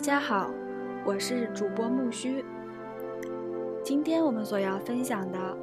[0.00, 0.50] 大家好，
[1.04, 2.42] 我是主播木须。
[3.84, 5.58] 今天我们所要分享的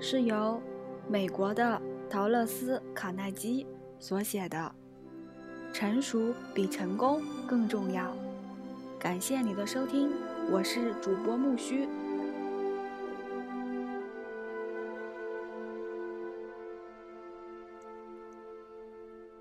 [0.00, 0.60] 是由
[1.08, 3.64] 美国的陶乐斯·卡耐基
[4.00, 4.74] 所写的
[5.72, 8.02] 《成熟比成功更重要》。
[8.98, 10.10] 感谢你的收听，
[10.50, 11.88] 我是主播木须。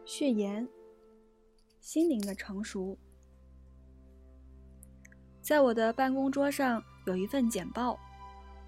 [0.05, 0.67] 序言：
[1.81, 2.95] 心灵的成熟。
[5.45, 7.99] 在我的办公桌上有一份简报，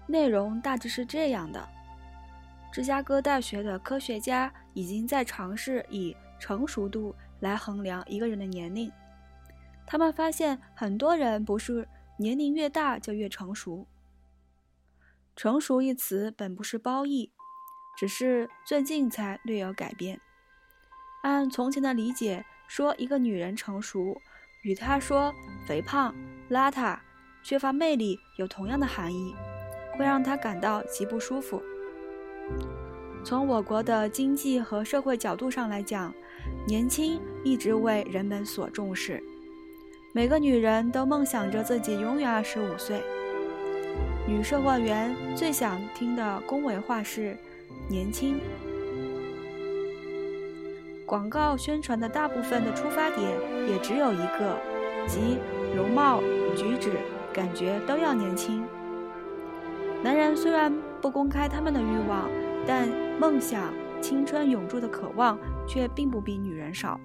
[0.06, 1.68] 内容大致是这样的：
[2.72, 8.92] 芝加哥大学的科学家已经在尝试以成熟度来衡量一个人的年龄。
[9.88, 13.84] 他们发现，很多人不是年龄越大就越成熟。
[15.34, 17.32] 成熟一词本不是褒义，
[17.96, 20.20] 只是最近才略有改变。
[21.24, 24.16] 按从前的理解，说一个女人成熟，
[24.62, 25.34] 与她说
[25.66, 26.14] 肥胖。
[26.50, 26.96] 邋遢、
[27.42, 29.34] 缺乏魅力有同样的含义，
[29.96, 31.62] 会让他感到极不舒服。
[33.24, 36.14] 从我国的经济和社会角度上来讲，
[36.66, 39.22] 年轻一直为人们所重视。
[40.14, 43.02] 每个女人都梦想着自己永远二十五岁。
[44.26, 47.36] 女售货员最想听的恭维话是
[47.90, 48.40] “年轻”。
[51.04, 53.22] 广告宣传的大部分的出发点
[53.68, 54.58] 也只有一个，
[55.06, 55.38] 即
[55.76, 56.22] 容貌。
[56.56, 56.98] 举止、
[57.32, 58.66] 感觉都要年轻。
[60.02, 62.28] 男人虽然不公开他们的欲望，
[62.66, 62.88] 但
[63.20, 65.38] 梦想、青春永驻的渴望
[65.68, 67.00] 却并不比女人少。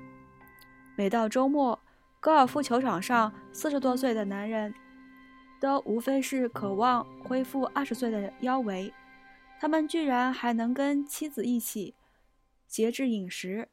[0.95, 1.77] 每到周末，
[2.19, 4.73] 高尔夫球场上四十多岁的男人，
[5.59, 8.91] 都无非是渴望恢复二十岁的腰围。
[9.59, 11.93] 他们居然还能跟妻子一起
[12.67, 13.69] 节制饮食。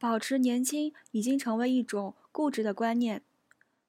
[0.00, 3.20] 保持年轻已经成为一种固执的观念。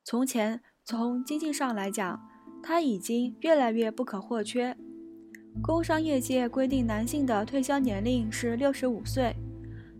[0.03, 2.21] 从前，从经济上来讲，
[2.61, 4.75] 它已经越来越不可或缺。
[5.61, 9.33] 工商业界规定男性的退休年龄是六十五岁，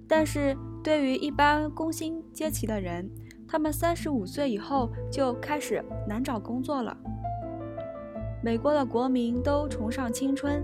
[0.06, 3.10] 但是对于一般工薪阶级的人，
[3.48, 6.98] 他们三十五岁以后就开始难找工作了。
[8.44, 10.62] 美国的国民都崇尚青春，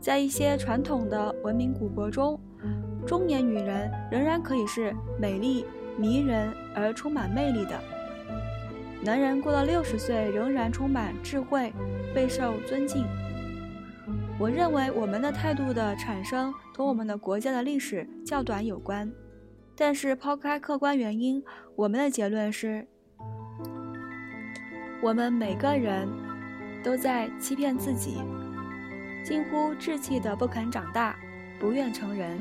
[0.00, 2.40] 在一些传统的文明古国中。
[3.06, 5.64] 中年女人仍然可以是美丽、
[5.96, 7.80] 迷人而充满魅力的。
[9.02, 11.72] 男人过了六十岁仍然充满智慧，
[12.12, 13.06] 备受尊敬。
[14.38, 19.10] 我认为我们的态度的产生同我们的国家的历史较短有关，
[19.76, 21.42] 但是抛开客观原因，
[21.76, 22.86] 我们的结论是：
[25.00, 26.08] 我们每个人
[26.82, 28.20] 都在欺骗自己，
[29.24, 31.16] 近乎稚气的不肯长大，
[31.60, 32.38] 不愿成人。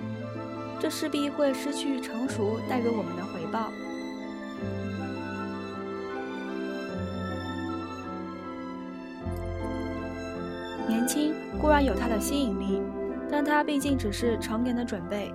[0.80, 3.72] 这势必会失去成熟带给我们的回报。
[10.88, 12.81] 年轻固然有它的吸引力，
[13.31, 15.31] 但它毕竟只是成年的准备，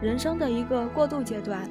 [0.00, 1.68] 人生的一个过渡阶段。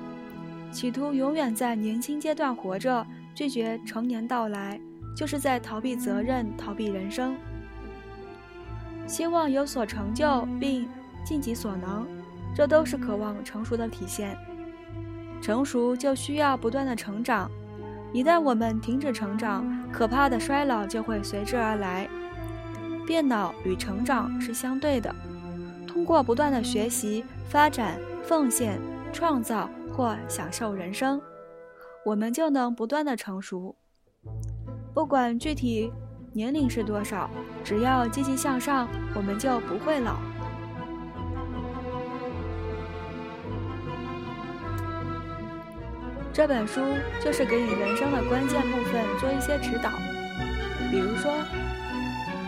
[0.71, 4.79] 企图永远在年轻阶段活着，拒绝成年到来，
[5.15, 7.35] 就是在逃避责任，逃避人生。
[9.07, 10.87] 希望有所成就，并
[11.25, 12.05] 尽己所能。
[12.55, 14.37] 这都是渴望成熟的体现。
[15.41, 17.49] 成熟就需要不断的成长，
[18.11, 22.09] 一旦我们停止成长，可怕的衰老就会随之而来。
[23.07, 25.13] 变老与成长是相对的。
[25.87, 28.79] 通过不断的学习、发展、奉献、
[29.11, 31.19] 创造或享受人生，
[32.05, 33.75] 我们就能不断的成熟。
[34.93, 35.91] 不管具体
[36.33, 37.29] 年龄是多少，
[37.63, 40.17] 只要积极向上，我们就不会老。
[46.39, 46.79] 这本书
[47.21, 49.89] 就是给你人生的关键部分做一些指导，
[50.89, 51.33] 比如说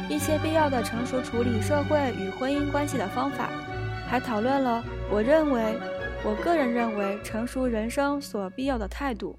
[0.07, 3.49] 一些必要的成熟处理社会与婚姻关系的方法，
[4.07, 5.77] 还讨论了我认为
[6.23, 9.37] 我个人认为成熟人生所必要的态度。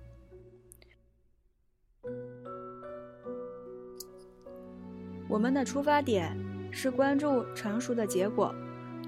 [5.31, 6.37] 我们的出发点
[6.70, 8.54] 是关注成熟的结果，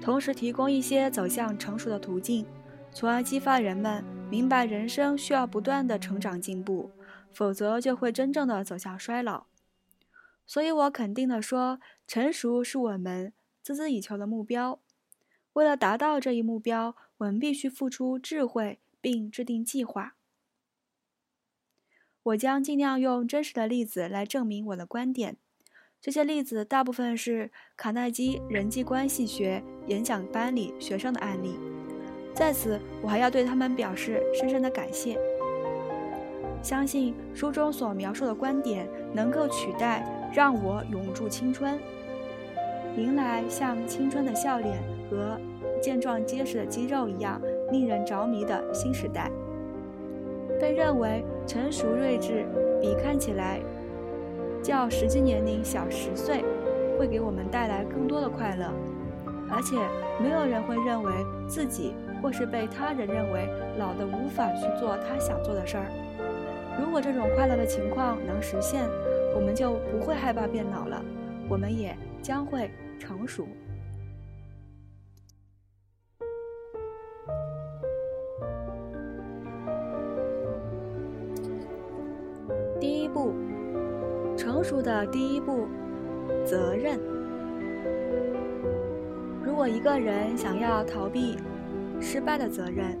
[0.01, 2.43] 同时提供一些走向成熟的途径，
[2.91, 4.03] 从而激发人们。
[4.29, 6.91] 明白人生需要不断的成长进步，
[7.31, 9.45] 否则就会真正的走向衰老。
[10.45, 13.33] 所以我肯定的说，成熟是我们
[13.63, 14.79] 孜孜以求的目标。
[15.53, 20.15] 为了达到这一目标，我们必须付出智慧并制定计划。
[22.23, 25.37] 我将尽量用真实的例子来证明我的观点。
[26.01, 31.74] 这些例子大部分是卡耐基人际关系学演讲班里学生的案例。
[32.35, 35.17] 在此，我还要对他们表示深深的感谢。
[36.61, 41.79] 相信书中所描述的观点能够取代让我永驻青春，
[42.97, 44.77] 迎来像青春的笑脸
[45.09, 45.39] 和
[45.81, 47.41] 健壮结实的肌肉一样
[47.71, 49.31] 令人着迷的新时代。
[50.59, 52.45] 被认为成熟睿智
[52.81, 53.61] 比看起来
[54.61, 56.43] 较实际年龄小十岁，
[56.99, 58.69] 会给我们带来更多的快乐，
[59.49, 59.77] 而且
[60.21, 61.11] 没有人会认为
[61.47, 63.47] 自己或是被他人认为
[63.77, 65.85] 老的无法去做他想做的事儿。
[66.79, 68.83] 如果这种快乐的情况能实现，
[69.35, 71.01] 我们就不会害怕变老了，
[71.49, 72.69] 我们也将会
[72.99, 73.47] 成熟。
[82.79, 83.33] 第一步，
[84.37, 85.67] 成熟的第一步，
[86.45, 86.99] 责任。
[89.43, 91.37] 如果一个人想要逃避
[92.01, 92.99] 失败的责任，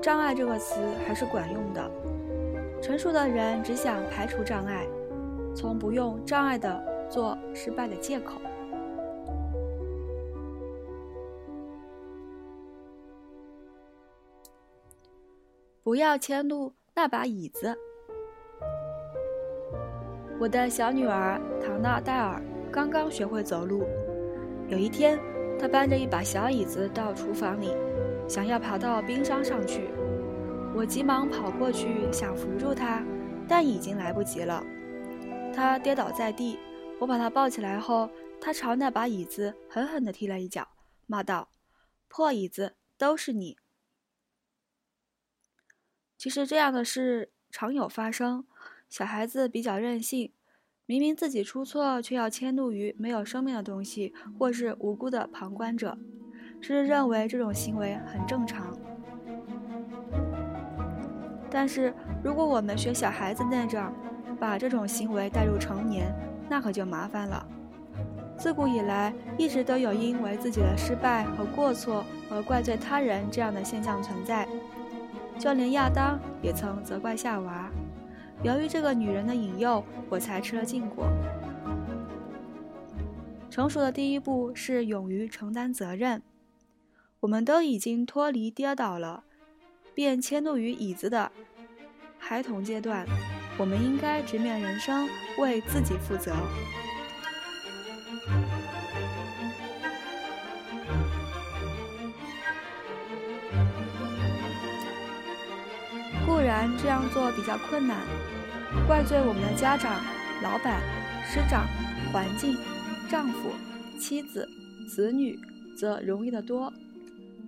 [0.00, 1.90] 障碍这个词还是管用的。
[2.80, 4.86] 成熟的人只想排除障碍，
[5.54, 8.40] 从不用障碍的做失败的借口。
[15.82, 17.74] 不要迁怒那把椅子。
[20.38, 23.84] 我的小女儿唐纳戴尔刚刚学会走路。
[24.68, 25.18] 有一天，
[25.58, 27.74] 她搬着一把小椅子到厨房里，
[28.28, 29.88] 想要爬到冰山上去。
[30.74, 33.02] 我急忙跑过去想扶住他，
[33.48, 34.62] 但已经来不及了。
[35.54, 36.58] 他跌倒在地，
[37.00, 38.10] 我把他抱起来后，
[38.40, 40.68] 他朝那把椅子狠狠地踢了一脚，
[41.06, 41.48] 骂道
[42.06, 43.56] ：“破椅子，都是你！”
[46.18, 48.44] 其实这样的事常有发生。
[48.88, 50.32] 小孩子比较任性，
[50.86, 55.98] 明明自己出错，却要迁怒于没有生命的东西或是无辜的旁观者，
[56.60, 58.66] 甚至认为这种行为很正常。
[61.50, 63.92] 但是如果我们学小孩子那样，
[64.38, 66.14] 把这种行为带入成年，
[66.48, 67.46] 那可就麻烦了。
[68.36, 74.46] 自古以来，一直都有因为自己的失败和过错而怪罪他人这样的现象存在。
[75.38, 77.70] 就连亚当也曾责怪夏娃。
[78.42, 81.06] 由于这个女人的引诱，我才吃了禁果。
[83.50, 86.22] 成熟的第一步是勇于承担责任。
[87.20, 89.24] 我们都已经脱离跌倒了，
[89.92, 91.32] 便迁怒于椅子的
[92.16, 93.04] 孩童阶段，
[93.58, 96.32] 我们应该直面人生，为自己负责。
[106.24, 107.98] 固然这样做比较困难，
[108.86, 110.00] 怪罪我们的家长、
[110.40, 110.80] 老板、
[111.26, 111.66] 师长、
[112.12, 112.56] 环境、
[113.10, 113.50] 丈夫、
[113.98, 114.48] 妻子、
[114.88, 115.36] 子女，
[115.76, 116.72] 则容易得多。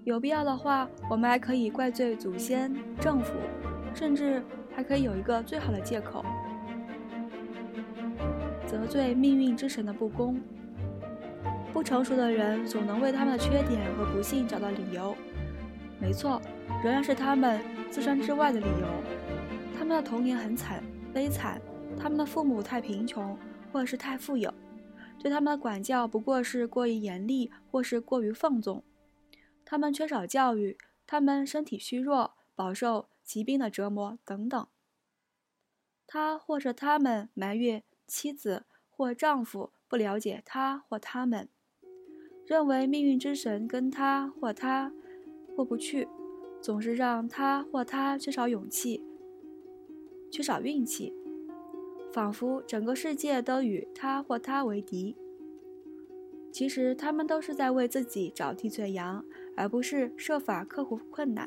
[0.04, 3.34] 有必要的话，我们还可以怪罪祖先、政府，
[3.94, 4.42] 甚至
[4.74, 6.24] 还可以有一个最好的借口：
[8.66, 10.40] 责罪命运之神的不公。
[11.72, 15.14] 不成熟的人总能为他们的缺点和不幸找到理由。
[16.00, 16.40] 没错，
[16.82, 17.60] 仍然是他们。
[17.90, 18.86] 自身之外的理由，
[19.76, 20.80] 他们的童年很惨
[21.12, 21.60] 悲惨，
[21.98, 23.36] 他们的父母太贫穷，
[23.72, 24.54] 或是太富有，
[25.18, 28.80] 对他们的管教不过是过于严厉，或是过于放纵。
[29.70, 34.66] 他们缺少教育，他们身体虚弱，饱受疾病的折磨等等。
[36.08, 41.48] 他或者他们埋怨妻子或丈夫不了解他或他们，
[42.44, 44.92] 认为命运之神跟他或他
[45.54, 46.08] 过不去。
[46.60, 49.00] 总是让他或他缺少勇气，
[50.32, 51.14] 缺少运气，
[52.12, 55.16] 仿佛整个世界都与他或她为敌。
[56.52, 59.24] 其实他们都是在为自己找替罪羊，
[59.60, 61.46] 而不是设法克服困难。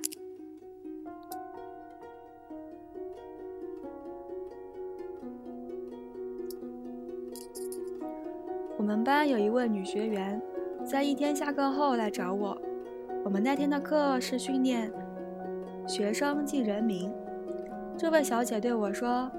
[8.77, 10.39] 我们班有一位女学员，
[10.85, 12.55] 在一天下课后来找我。
[13.25, 14.93] 我们那天的课是训练。
[15.87, 17.11] 学生记人名，
[17.97, 19.31] 这位小姐对我说：“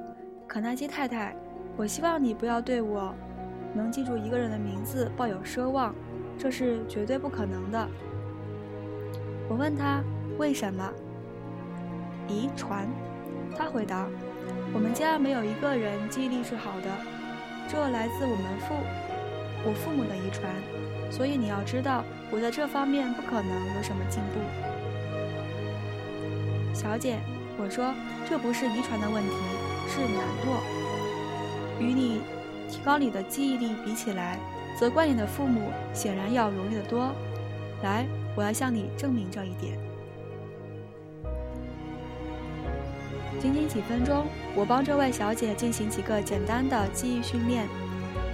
[0.48, 1.36] 可奈基太太，
[1.76, 3.14] 我希望你不要对我
[3.72, 5.94] 能记住一个人的名字抱有奢望，
[6.36, 7.88] 这是绝对不可能的。”
[9.48, 10.02] 我问她
[10.38, 10.92] 为什么？
[12.28, 12.88] 遗传，
[13.56, 14.06] 她回答
[14.72, 16.88] ：“我们家没有一个人记忆力是好的，
[17.68, 18.74] 这来自我们父
[19.66, 20.50] 我父母的遗传，
[21.10, 24.40] 所以你要知道，我在这方面不可能有什么进步。”
[26.72, 27.18] 小姐，
[27.58, 27.92] 我说
[28.28, 29.36] 这不是遗传的问题，
[29.86, 30.58] 是懒惰。
[31.78, 32.22] 与你
[32.70, 34.38] 提高你的记忆力比起来，
[34.78, 37.12] 责怪你的父母显然要容易得多。
[37.82, 39.78] 来，我要向你证明这一点。
[43.40, 47.66] 仅仅几分钟，我帮这位小姐进行几个简单的记忆训练。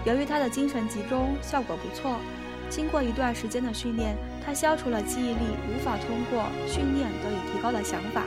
[0.05, 2.17] 由于她的精神集中效果不错，
[2.69, 8.23] 经过一段时间的训练，她消除了记忆力无法通过训练得以提高的想法。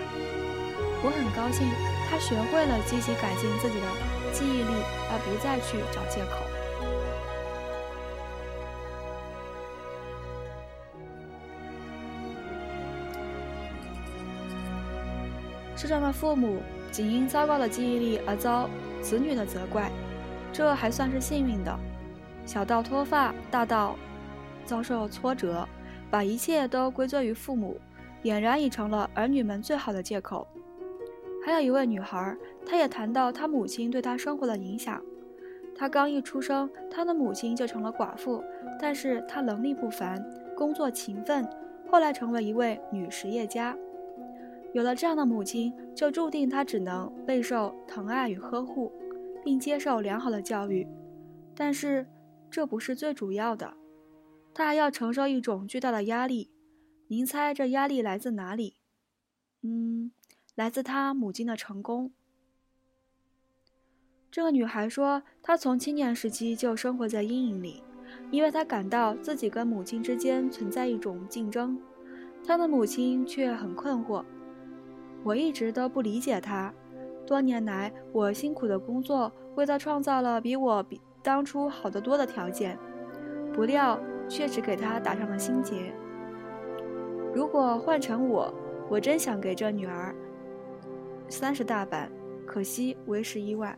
[1.06, 1.66] 我很高兴，
[2.10, 3.88] 她学会了积极改进自己的
[4.34, 4.74] 记忆力，
[5.10, 6.53] 而不再去找借口。
[15.84, 16.60] 世上的父母
[16.94, 18.70] 仅因糟糕的记忆力而遭
[19.02, 19.92] 子女的责怪，
[20.54, 21.78] 这还算是幸运的；
[22.46, 23.98] 小到脱发，大到
[24.64, 25.68] 遭受挫折，
[26.10, 27.76] 把一切都归罪于父母，
[28.24, 30.48] 俨然已成了儿女们最好的借口。
[31.46, 32.34] 还有一位女孩，
[32.66, 35.04] 她也谈到她母亲对她生活的影响。
[35.76, 38.42] 她刚一出生，她的母亲就成了寡妇，
[38.80, 40.26] 但是她能力不凡，
[40.56, 41.46] 工作勤奋，
[41.92, 43.76] 后来成为一位女实业家。
[44.74, 48.92] 有了这样的母亲，就注定她只能备受疼爱与呵护，
[49.44, 50.88] 并接受良好的教育。
[51.56, 52.08] 但是，
[52.50, 53.76] 这不是最主要的，
[54.54, 56.50] 她还要承受一种巨大的压力。
[57.08, 58.78] 您猜这压力来自哪里？
[59.62, 60.12] 嗯，
[60.56, 62.12] 来自她母亲的成功。
[64.32, 67.84] 这个女孩说，她从青年时期就生活在阴影里，
[68.32, 71.80] 因为她感到自己跟母亲之间存在一种竞争，
[72.44, 74.26] 她的母亲却很困惑。
[75.24, 76.74] 我一直都不理解他。
[77.26, 82.78] 多年来，我辛苦的工作为他创造了比我比当初好得多的条件，
[83.54, 85.94] 不料却只给他打上了心结。
[87.34, 88.54] 如果换成我，
[88.90, 90.14] 我真想给这女儿
[91.30, 92.12] 三十大板，
[92.46, 93.78] 可惜为时已晚。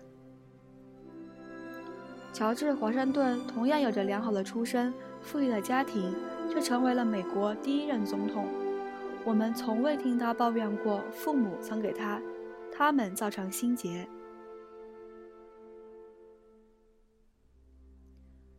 [2.33, 6.13] 乔治·华盛顿同样有着良好的出身、富裕的家庭，
[6.51, 8.47] 却成为了美国第一任总统。
[9.25, 12.21] 我们从未听他抱怨过父母曾给他、
[12.71, 14.07] 他们造成心结。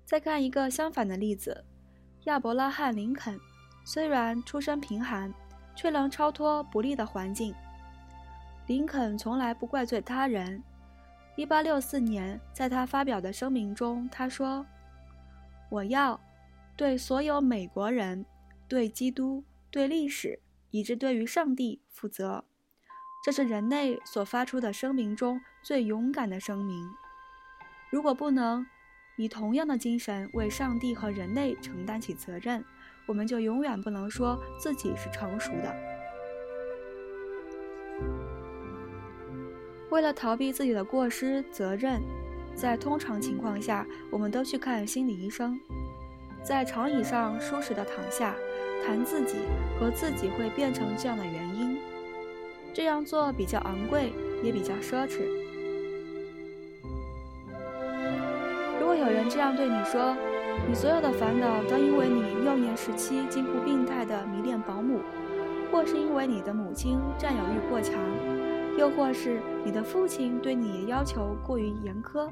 [0.05, 1.65] 再看一个相反的例子，
[2.25, 3.39] 亚伯拉罕·林肯，
[3.85, 5.33] 虽然出身贫寒，
[5.77, 7.55] 却能超脱不利的环境。
[8.67, 10.61] 林肯从来不怪罪他人。
[11.37, 14.67] 1864年，在他发表的声明中，他说
[15.71, 16.19] ：“我要
[16.77, 18.25] 对所有美国人、
[18.67, 20.41] 对基督、对历史。”
[20.77, 22.45] 以致对于上帝负责，
[23.25, 26.87] 这是人类所发出的声明中最勇敢的声明。
[27.91, 28.67] 如果不能
[29.17, 32.63] 以同样的精神为上帝和人类承担起责任，
[33.07, 35.75] 我们就永远不能说自己是成熟的。
[39.91, 42.03] 为了逃避自己的过失责任，
[42.55, 45.59] 在通常情况下，我们都去看心理医生，
[46.45, 48.37] 在长椅上舒适的躺下。
[48.85, 49.37] 谈自己
[49.79, 51.79] 和自己会变成这样的原因，
[52.73, 55.21] 这样做比较昂贵，也比较奢侈。
[58.81, 60.17] 如果有人这样对你说，
[60.69, 65.01] 你所有的烦恼都因为你幼年时期近乎病态的迷恋保姆，
[65.71, 67.95] 或是因为你的母亲占有欲过强，
[68.79, 72.31] 又或是你的父亲对你要求过于严苛，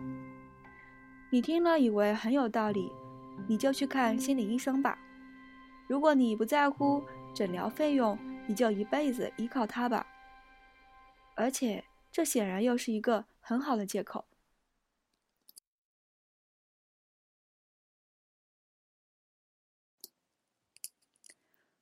[1.31, 2.93] 你听了以为很有道理，
[3.49, 4.97] 你就去看心理医生吧。
[5.87, 7.03] 如果你不在乎
[7.35, 10.07] 诊疗费用，你就一辈子依靠他吧。
[11.35, 14.25] 而且，这显然又是一个很好的借口。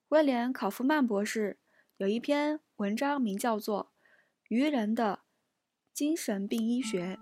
[0.08, 1.58] 威廉·考夫曼博士
[1.96, 3.84] 有一篇文章，名叫做
[4.48, 5.20] 《愚人的
[5.94, 7.18] 精神病医学》，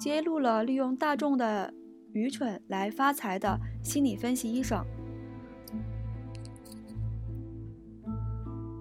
[0.00, 1.72] 揭露了利用大众的
[2.12, 4.84] 愚蠢来发财的心理分析医生。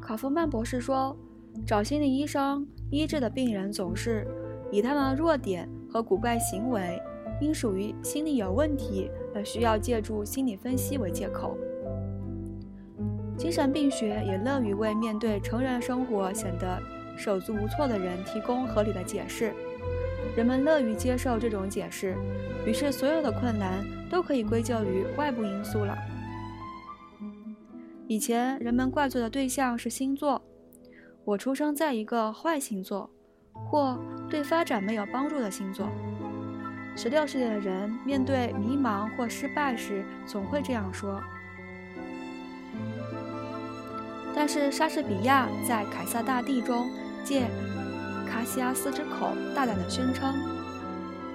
[0.10, 1.16] 卡夫曼博士说
[1.68, 4.26] ：“找心理医生医治的病人总是
[4.72, 7.00] 以他们的弱点和古怪行为，
[7.40, 11.56] 因属于心理有问题而需要借助心理分析为借口。
[13.38, 16.82] 精神病学也乐于为面对成人生活显得
[17.16, 19.54] 手足无措的人提供合理的解释。
[20.36, 22.16] 人们乐于接受这种解释，
[22.66, 25.96] 于是所有的困难都可以归咎于外部因素了。”
[28.10, 30.42] 以前人们怪罪的对象是星座，
[31.24, 33.08] 我出生在一个坏星座，
[33.54, 35.88] 或对发展没有帮助的星座。
[36.96, 41.22] 十六世纪的人面对迷茫或失败时，总会这样说。
[44.34, 46.90] 但是莎士比亚在《凯撒大帝》中
[47.24, 47.46] 借
[48.28, 50.34] 卡西亚斯之口大胆地宣称：“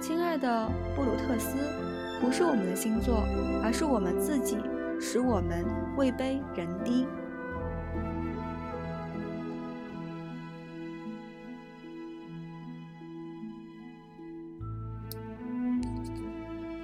[0.01, 1.55] 亲爱的布鲁特斯，
[2.19, 3.23] 不是我们的星座，
[3.63, 4.57] 而是我们自己，
[5.07, 5.63] 使我们
[5.95, 7.05] 位卑人低。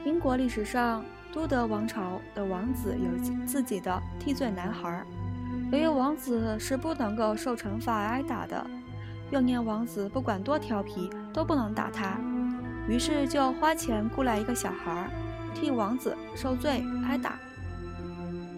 [0.05, 5.03] 英国历史上，都德王朝的王子有自己的替罪男孩，
[5.71, 8.63] 由于王子是不能够受惩罚挨打的，
[9.31, 12.19] 幼年王子不管多调皮都不能打他。
[12.87, 15.09] 于是就花钱雇来一个小孩，
[15.55, 17.39] 替王子受罪挨打。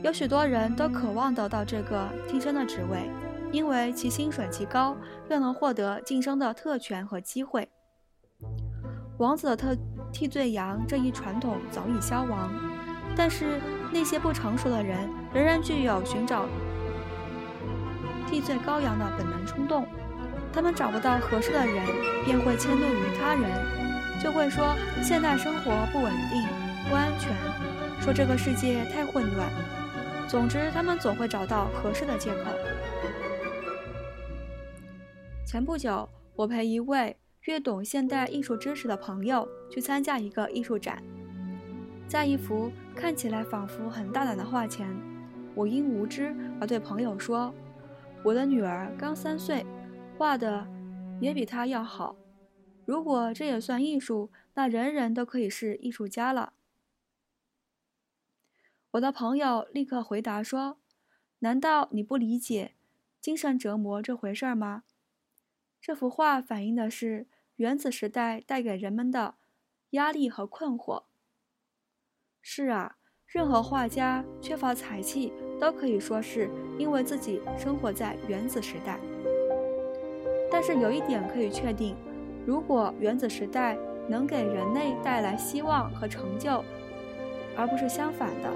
[0.03, 3.09] 有许多人都渴望得到这个替身的职位，
[3.53, 4.97] 因为其薪水极高，
[5.29, 7.69] 又能获得晋升的特权和机会。
[9.17, 9.73] 王子的特
[10.11, 12.51] 替罪羊这一传统早已消亡，
[13.15, 13.61] 但是
[13.93, 16.47] 那些不成熟的人仍然具有寻找
[18.27, 19.87] 替罪羔羊的本能冲动。
[20.51, 21.81] 他们找不到合适的人，
[22.25, 23.49] 便会迁怒于他人。
[24.21, 26.43] 就会说现代生活不稳定、
[26.89, 27.31] 不安全，
[28.01, 29.49] 说这个世界太混乱。
[30.27, 32.51] 总之，他们总会找到合适的借口。
[35.45, 37.15] 前不久，我陪一位
[37.45, 41.03] 略懂现代艺术知识的朋友去参加一个艺术展，
[42.07, 44.89] 在一幅看起来仿佛很大胆的画前，
[45.53, 47.53] 我因无知而对朋友说
[48.25, 49.63] ：“我的女儿刚三岁，
[50.17, 50.65] 画的
[51.21, 52.15] 也比她要好。”
[52.85, 56.53] 如果这也算艺术，那人人都可以是艺术家了。
[58.93, 60.77] 我的朋友立刻回答说
[61.39, 62.75] ：“难道你不理解
[63.19, 64.83] 精神折磨这回事儿吗？
[65.81, 69.33] 这幅画反映的是原子时代带给人们的
[69.91, 71.05] 压力和困惑。
[72.39, 78.99] 是啊，任何画家缺乏才气，都可以说是因为自己生活在原子时代。
[80.51, 81.95] 但是有一点可以确定。”
[82.45, 83.75] 如果原子时代
[84.07, 86.63] 能给人类带来希望和成就，
[87.57, 88.51] 而不是相反的，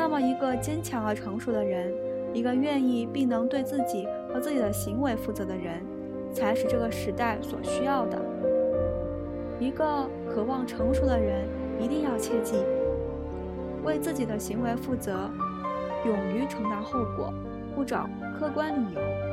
[0.00, 1.92] 那么一个坚强而成熟的人，
[2.32, 5.82] 一个愿意并能对自己和自己的行为负责的人，
[6.32, 8.18] 才是这个时代所需要的。
[9.58, 11.46] 一个渴望成熟的人，
[11.78, 12.64] 一定要切记
[13.84, 15.30] 为自己的行为负责，
[16.06, 17.30] 勇于承担后果，
[17.76, 18.08] 不找
[18.38, 19.29] 客观理由。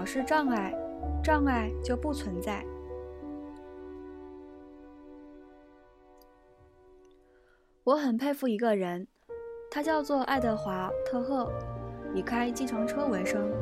[0.00, 0.74] 表示障碍，
[1.22, 2.64] 障碍就不存在。
[7.84, 9.06] 我很佩服一个人，
[9.70, 11.52] 他叫做爱德华·特赫，
[12.14, 13.52] 以开计程车为生。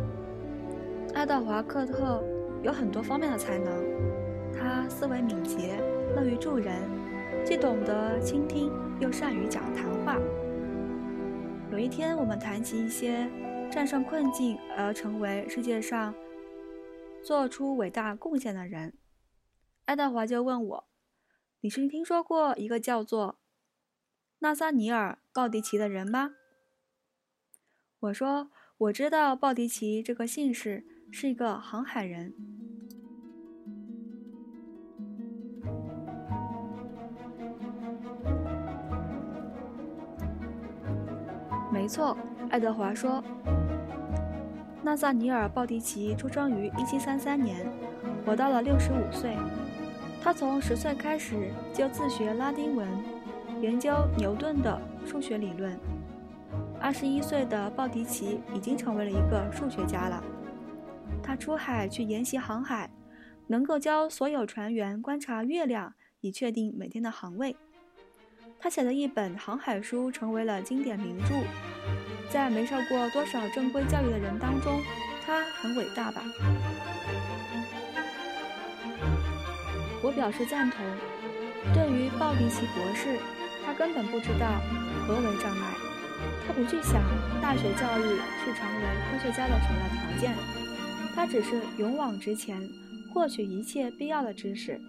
[1.12, 2.22] 爱德华·克特
[2.62, 3.72] 有很多方面的才能，
[4.52, 5.82] 他思维敏捷，
[6.14, 6.72] 乐于助人，
[7.44, 8.70] 既懂得倾听，
[9.00, 10.16] 又善于讲谈话。
[11.72, 13.28] 有一天，我们谈起一些。
[13.70, 16.14] 战胜困境而成为世界上
[17.22, 18.96] 做出伟大贡献的人，
[19.84, 20.88] 爱德华就问我
[21.60, 23.38] ：“你是听说过一个叫做
[24.38, 26.34] 纳萨尼尔·鲍迪奇的人吗？”
[28.00, 32.34] 我说：“我知道鲍迪奇这个姓氏是一个航海人。”
[41.70, 42.16] 没错，
[42.50, 43.22] 爱德华说。
[44.88, 47.66] 纳萨尼尔·鲍迪奇出生于1733年，
[48.24, 49.36] 活到了65岁。
[50.18, 52.88] 他从十岁开始就自学拉丁文，
[53.60, 55.78] 研究牛顿的数学理论。
[56.80, 60.24] 21岁的鲍迪奇已经成为了一个数学家了。
[61.22, 62.88] 他出海去研习航海，
[63.46, 67.54] 能够教所有船员观察月亮，以确定每天的航位。
[68.58, 71.34] 他写的一本航海书成为了经典名著。
[72.30, 74.82] 在没受过多少正规教育的人当中，
[75.24, 76.22] 他很伟大吧？
[80.02, 80.84] 我表示赞同。
[81.74, 83.18] 对于鲍迪奇博士，
[83.66, 84.60] 他根本不知道
[85.06, 85.74] 何为障碍，
[86.46, 87.02] 他不去想
[87.42, 88.02] 大学教育
[88.44, 90.34] 是成为科学家的首要条件，
[91.14, 92.56] 他只是勇往直前，
[93.12, 94.80] 获取一切必要的知识。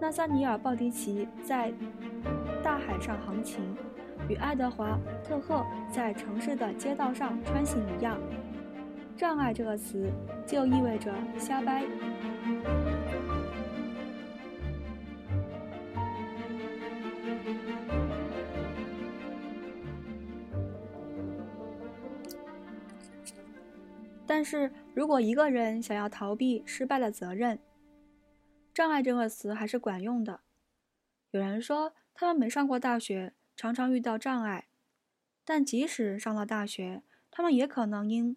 [0.00, 1.72] 纳萨尼尔·鲍迪奇在
[2.62, 3.60] 大海上航行，
[4.28, 8.18] 与爱德华·特赫在城市的街道上穿行一样。
[9.16, 10.10] 障碍这个词
[10.46, 11.84] 就意味着瞎掰。
[24.26, 27.58] 但是如果一个人想要逃避失败的责任，
[28.72, 30.40] 障碍这个词还是管用的。
[31.30, 34.68] 有人说他们没上过大学，常常遇到障碍，
[35.44, 38.36] 但即使上了大学，他们也可能因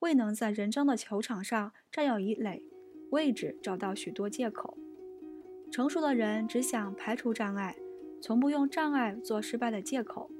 [0.00, 2.62] 未能在人生的球场上占有一垒
[3.10, 4.76] 位置，找到许多借口。
[5.70, 7.76] 成熟的人只想排除障碍，
[8.22, 10.30] 从不用障碍做失败的借口。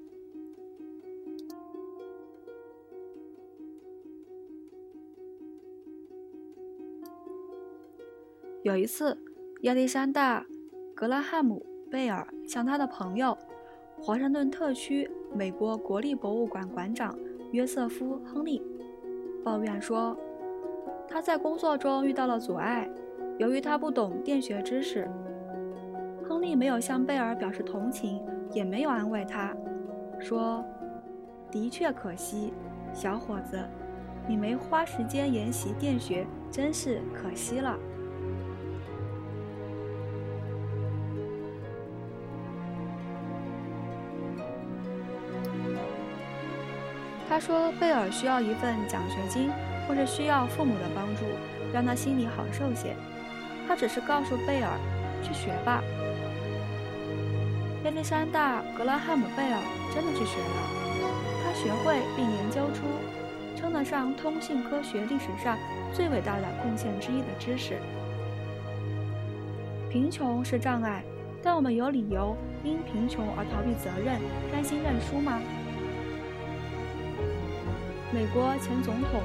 [8.63, 9.17] 有一次，
[9.63, 10.43] 亚历山大·
[10.95, 13.39] 格拉汉姆·贝尔向他的朋友、
[14.01, 17.17] 华盛顿特区美国国立博物馆馆长
[17.53, 18.63] 约瑟夫·亨利
[19.45, 20.17] 抱怨说，
[21.09, 22.89] 他在工作中遇到了阻碍，
[23.39, 25.09] 由于他不懂电学知识。
[26.23, 29.55] 亨利没有向贝尔表示同情，也没有安慰他，
[30.21, 30.65] 说
[31.51, 32.53] ：“的确可惜，
[32.93, 33.59] 小伙子，
[34.29, 37.77] 你没花时间研习电学，真是可惜了。”
[47.39, 49.49] 他说：“贝尔需要一份奖学金，
[49.87, 51.23] 或者需要父母的帮助，
[51.73, 52.97] 让他心里好受些。
[53.69, 54.69] 他只是告诉贝尔，
[55.23, 55.81] 去学吧。”
[57.87, 59.59] 亚历山大·格拉汉姆·贝尔
[59.95, 60.57] 真的去学了，
[61.45, 62.83] 他学会并研究出
[63.55, 65.57] 称得上通信科学历史上
[65.93, 67.79] 最伟大的贡献之一的知识。
[69.89, 71.05] 贫穷是障碍，
[71.41, 74.19] 但我们有理由因贫穷而逃避责任，
[74.51, 75.41] 甘心认输吗？
[78.11, 79.21] 美国前总统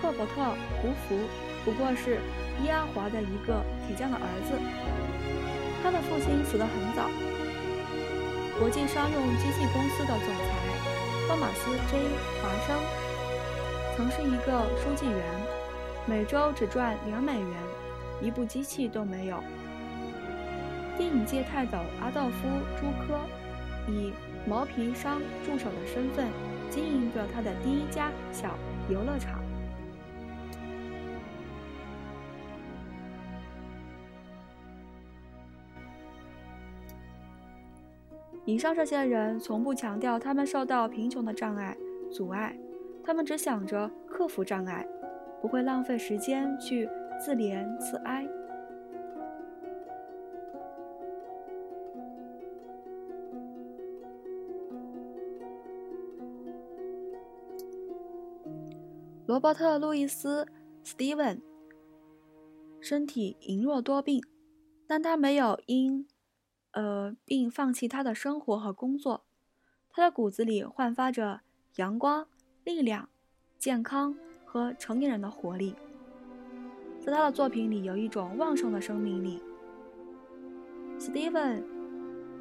[0.00, 0.40] 赫伯特·
[0.80, 1.16] 胡佛
[1.64, 2.20] 不过是
[2.62, 4.54] 伊阿华的一个铁匠的儿子。
[5.82, 7.10] 他的父亲死得很早。
[8.60, 10.54] 国际商用机器公司的总裁
[11.26, 11.98] 托马斯 ·J·
[12.40, 12.78] 华生
[13.96, 15.20] 曾是一个书记员，
[16.06, 17.50] 每周只赚两美元，
[18.22, 19.42] 一部机器都没有。
[20.96, 22.48] 电影界泰斗阿道夫·
[22.80, 23.18] 朱科
[23.88, 24.12] 以
[24.46, 26.26] 毛皮商助手的身份。
[26.70, 28.56] 经营着他的第一家小
[28.88, 29.40] 游乐场。
[38.44, 41.76] 以上这些人从不强调他们受到贫穷的障碍
[42.10, 42.56] 阻碍，
[43.04, 44.86] 他们只想着克服障碍，
[45.42, 46.88] 不会浪费时间去
[47.20, 48.26] 自怜自哀。
[59.28, 60.44] 罗伯特·路易斯·
[60.82, 61.42] 斯蒂文
[62.80, 64.24] 身体羸弱多病，
[64.86, 66.08] 但他没有因
[66.72, 69.26] 呃病放弃他的生活和工作。
[69.90, 71.42] 他的骨子里焕发着
[71.76, 72.26] 阳光、
[72.64, 73.10] 力量、
[73.58, 75.76] 健康和成年人的活力。
[76.98, 79.42] 在他的作品里有一种旺盛的生命力。
[80.98, 81.62] 斯蒂文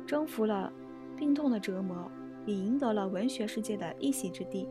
[0.05, 0.71] 征服了
[1.17, 2.09] 病痛的折磨，
[2.45, 4.69] 也赢得了文学世界的一席之地。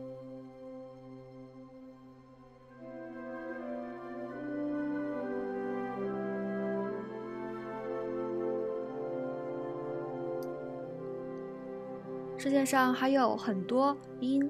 [12.47, 14.49] 世界上还有很多因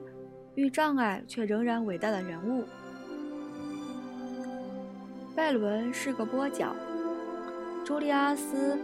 [0.53, 2.63] 遇障碍却仍然伟大的人物。
[5.35, 6.75] 拜伦是个跛脚，
[7.83, 8.75] 朱利阿斯·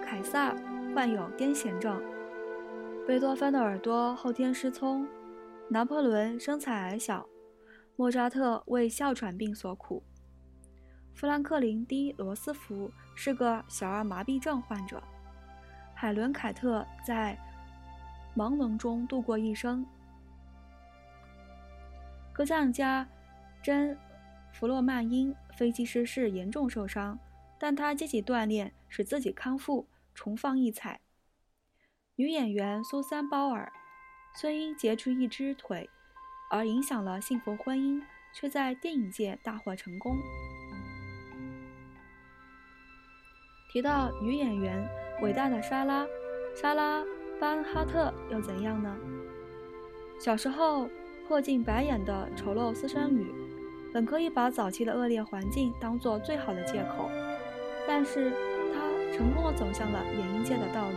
[0.00, 0.54] 凯撒
[0.94, 2.00] 患有癫痫症，
[3.04, 5.08] 贝多芬的耳朵后天失聪，
[5.68, 7.26] 拿破仑身材矮小，
[7.96, 10.04] 莫扎特为哮喘病所苦，
[11.16, 15.02] 富兰克林 ·D· 罗斯福是个小儿麻痹症患者，
[15.96, 17.36] 海伦·凯特在。
[18.36, 19.86] 朦胧中度过一生。
[22.32, 23.06] 歌唱家
[23.62, 23.94] 珍·
[24.52, 27.18] 弗洛曼因飞机失事严重受伤，
[27.58, 31.00] 但他积极锻炼，使自己康复，重放异彩。
[32.16, 33.70] 女演员苏珊·鲍尔
[34.34, 35.88] 虽因截去一只腿
[36.50, 40.16] 而影响了幸福婚姻，却在电影界大获成功。
[43.72, 44.88] 提到女演员，
[45.22, 46.04] 伟大的莎拉·
[46.54, 47.02] 莎拉。
[47.42, 48.96] 班哈特又怎样呢？
[50.16, 50.88] 小时候
[51.26, 53.26] 破镜白眼的丑陋私生女，
[53.92, 57.10] 本可以把早期的恶劣环境当做最好的借口，
[57.84, 58.30] 但是
[58.72, 58.78] 她
[59.12, 60.96] 成功的走向了演艺界的道路。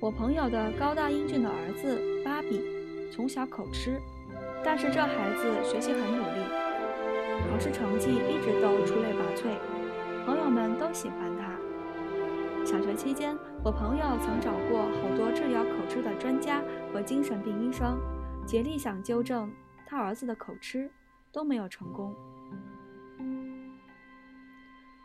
[0.00, 2.60] 我朋友的高大英俊的儿子芭比，
[3.12, 4.02] 从小口吃，
[4.64, 6.42] 但是这孩子学习很努力，
[7.48, 9.54] 考试成绩一直都出类拔萃，
[10.26, 11.39] 朋友们都喜欢他。
[12.64, 17.98] 小学期间，我朋友曾找过好多治疗口吃的专家和精神病医生，
[18.46, 19.52] 竭力想纠正
[19.86, 20.90] 他儿子的口吃，
[21.32, 22.14] 都没有成功。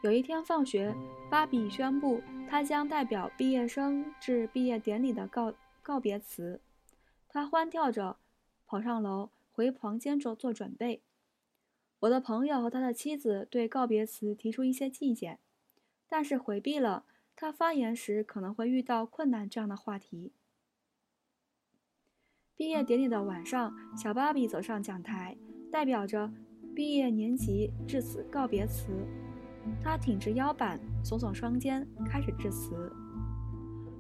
[0.04, 0.96] 有一天放学，
[1.32, 6.62] 芭比宣布他将代表毕业生致毕业典礼的告告别词。
[7.30, 8.18] 他欢跳着
[8.68, 11.02] 跑上楼，回房间做做准备。
[12.02, 15.40] 我的朋友和他的妻子对告别词提出一些意见，
[16.08, 20.32] 但是回避了他发言时可能会遇到困难这样的话题。
[22.56, 25.38] 毕业典礼的晚上，小芭比走上讲台，
[25.70, 26.32] 代表着
[26.74, 28.88] 毕业年级致辞告别词。
[29.84, 32.90] 他挺直腰板，耸耸双肩，开始致辞。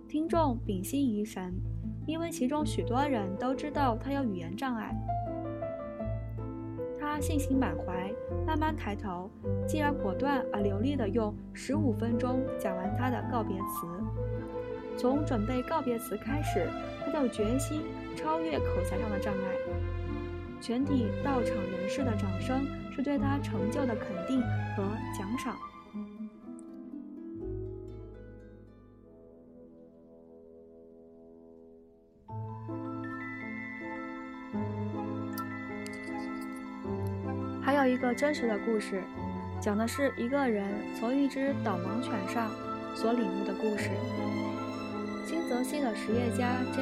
[0.07, 1.53] 听众屏息凝神，
[2.07, 4.95] 因为其中许多人都知道他有语言障碍。
[7.05, 8.11] 他信心满怀，
[8.47, 9.29] 慢慢抬头，
[9.67, 13.87] 继而果断而流利地用十五分钟讲完他的告别词。
[14.97, 16.67] 从准备告别词开始，
[17.05, 17.83] 他就决心
[18.15, 19.39] 超越口才上的障碍。
[20.59, 22.65] 全体到场人士的掌声。
[22.95, 24.39] 是对他成就的肯定
[24.73, 25.53] 和奖赏。
[37.87, 39.01] 一个真实的故事，
[39.61, 40.65] 讲的是一个人
[40.97, 42.51] 从一只导盲犬上
[42.95, 43.89] 所领悟的故事。
[45.25, 46.81] 新泽西的实业家 J.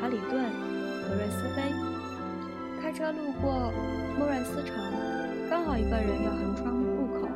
[0.00, 0.44] 卡里顿·
[1.08, 1.62] 格瑞斯菲
[2.80, 3.72] 开车路过
[4.18, 4.76] 莫瑞斯城。
[5.50, 7.28] 刚好一个人要横穿路口，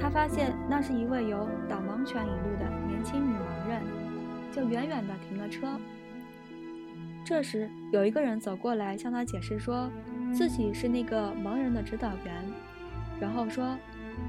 [0.00, 3.82] 他发现那是一位由导盲犬引路的年轻女盲人，
[4.50, 5.68] 就远远地停了车。
[7.24, 9.90] 这时，有一个人走过来向他解释说，
[10.30, 12.44] 自己是那个盲人的指导员，
[13.18, 13.76] 然后说，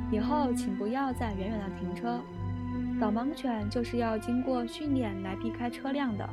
[0.10, 2.22] 以后请不要再远远的停车，
[3.00, 6.28] 导盲犬就是要经过训练来避开车辆的。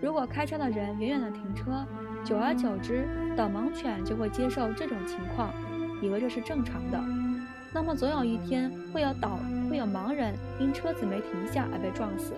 [0.00, 1.86] 如果开车的人远远的停车，
[2.22, 5.50] 久而久之，导盲犬就会接受这种情况。
[6.02, 7.02] 以为这是正常的，
[7.72, 9.38] 那么总有一天会有导
[9.70, 12.34] 会有盲人因车子没停下而被撞死。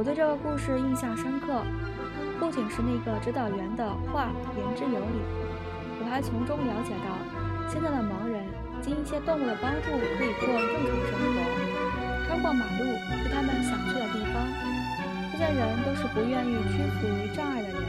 [0.00, 1.60] 我对这个故事印象深刻，
[2.40, 5.20] 不仅是那个指导员的话言之有理，
[6.00, 7.20] 我还从中了解到，
[7.68, 8.48] 现在的盲人
[8.80, 12.88] 经一些动物的帮助可以过正常生活，穿过马路
[13.20, 14.40] 去他们想去的地方。
[15.32, 17.84] 这些人都是不愿意屈服于障碍的人，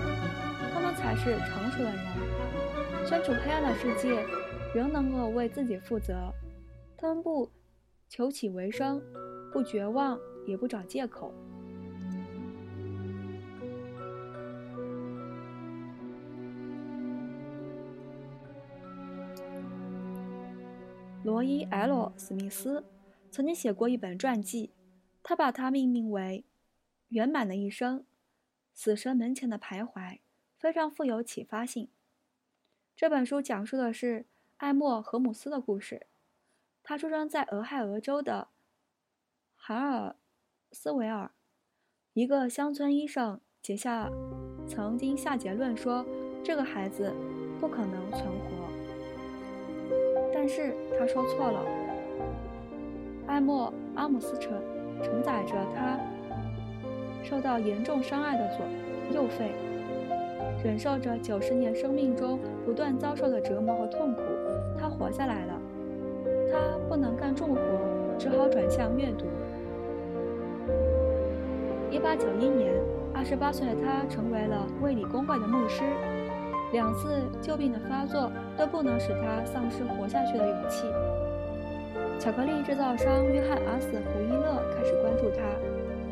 [0.75, 3.07] 他们才是成熟的人。
[3.07, 4.21] 身处黑暗的世界，
[4.75, 6.13] 仍能够为自己负责。
[6.97, 7.49] 他们不
[8.09, 9.01] 求起为生，
[9.53, 11.33] 不绝望，也不找借口。
[21.23, 22.83] 罗伊 ·L· 史密斯
[23.29, 24.71] 曾经写过一本传记，
[25.21, 26.45] 他把它命名为。
[27.09, 28.05] 圆满的一生，
[28.73, 30.19] 死神门前的徘徊，
[30.57, 31.89] 非常富有启发性。
[32.95, 34.25] 这本书讲述的是
[34.57, 36.07] 艾默·荷姆斯的故事。
[36.81, 38.47] 他出生在俄亥俄州的
[39.55, 40.15] 海尔
[40.71, 41.31] 斯维尔，
[42.13, 44.09] 一个乡村医生结下
[44.65, 46.05] 曾经下结论说
[46.41, 47.13] 这个孩子
[47.59, 48.60] 不可能存活，
[50.41, 51.59] 但是他说错了。
[53.27, 54.49] 艾默·阿姆斯特
[55.03, 55.99] 承载着他。
[57.23, 58.65] 受到严重伤害的左
[59.13, 59.51] 右肺，
[60.63, 64.21] 忍受着九十年生命中不断遭受的折磨和痛苦，
[64.79, 65.53] 他活下来了。
[66.51, 66.57] 他
[66.89, 67.61] 不能干重活，
[68.17, 69.27] 只好转向阅读。
[71.91, 72.73] 一八九一年，
[73.13, 75.83] 二十八岁的他成为了卫理公会的牧师。
[76.73, 80.85] 两次旧病的发作都不能使他丧失活下去的勇气。
[82.19, 85.41] 巧克力制造商约翰·阿斯·胡伊勒开始关注他。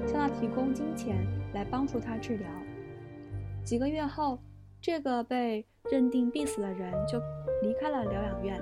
[0.08, 1.16] 向他提供金钱
[1.54, 2.48] 来帮助他治疗。
[3.64, 4.40] 几个月后，
[4.82, 7.20] 这个被认定必死的人就
[7.62, 8.60] 离开了疗养院。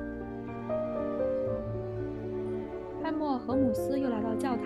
[3.02, 4.66] 艾默·荷姆斯又来到教堂，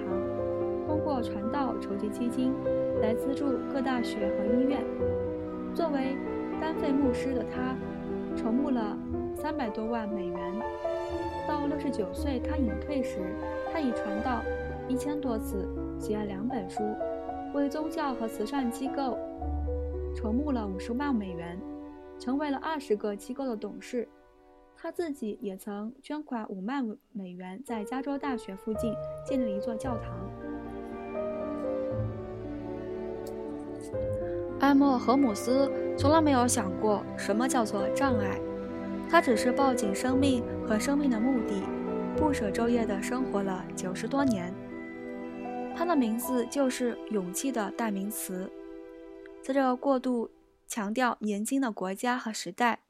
[0.88, 2.52] 通过传道筹集基金，
[3.00, 4.84] 来资助各大学和医院。
[5.76, 6.18] 作为
[6.60, 7.76] 单费牧师的他，
[8.36, 8.98] 筹募了
[9.36, 10.54] 三百多万美元。
[11.48, 13.20] 到六十九岁他隐退时，
[13.72, 14.42] 他已传道
[14.88, 15.68] 一千多次。
[16.00, 16.82] 写了两本书，
[17.54, 19.20] 为宗教和慈善机构
[20.16, 21.62] 筹募了五十万美元，
[22.18, 24.10] 成为了二十个机构的董事。
[24.76, 30.41] 他自己也曾捐款五万美元，在加州大学附近建立了一座教堂。
[34.62, 38.40] 艾默和姆斯从来没有想过什么叫做障碍，
[39.10, 41.64] 他只是抱紧生命和生命的目的，
[42.16, 44.54] 不舍昼夜地生活了九十多年。
[45.76, 48.52] 他的名字就是勇气的代名词。
[49.42, 50.30] 在这个过度
[50.68, 52.82] 强调年轻的国家和时代。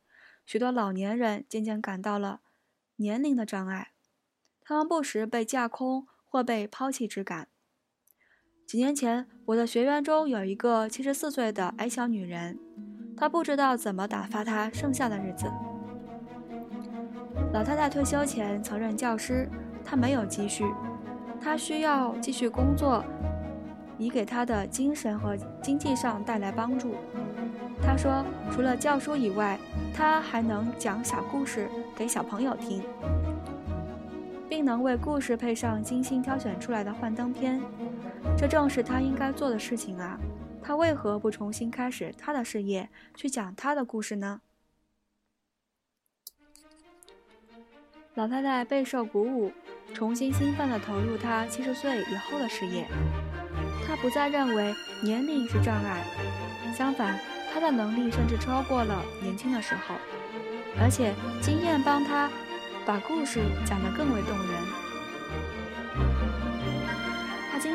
[0.45, 2.41] 许多老年人渐渐感到了
[2.97, 3.93] 年龄的障碍，
[4.59, 7.47] 他们不时被架空或被抛弃之感。
[8.71, 12.57] 几年前，我的学员中有一个七十四岁的矮小女人，
[13.17, 15.45] 她不知道怎么打发她剩下的日子。
[17.51, 19.45] 老太太退休前曾任教师，
[19.83, 20.63] 她没有积蓄，
[21.41, 23.03] 她需要继续工作，
[23.97, 26.95] 以给她的精神和经济上带来帮助。
[27.83, 28.23] 她说
[28.55, 29.59] ：“除了教书以外，
[29.93, 32.81] 她还能讲小故事给小朋友听，
[34.47, 37.59] 并能为故事配上精心挑选出来的幻灯片。
[38.37, 40.19] 这正是他应该做的事情啊！
[40.63, 44.41] 他为何不重新开始他的事业，去讲他的故事呢？”
[48.15, 49.51] 老太太备受鼓舞，
[49.93, 52.87] 重新兴奋地投入她七十岁以后的事业。
[53.87, 56.03] 她不再认为年龄是障碍，
[56.75, 57.19] 相反。
[57.53, 59.95] 他的能力甚至超过了年轻的时候，
[60.79, 62.31] 而且经验帮他
[62.85, 64.90] 把故事讲得更为动人。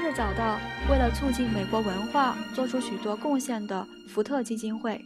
[0.07, 0.57] 是找到
[0.89, 5.05] 为了促进美国文化做出许多贡献的福特基金会，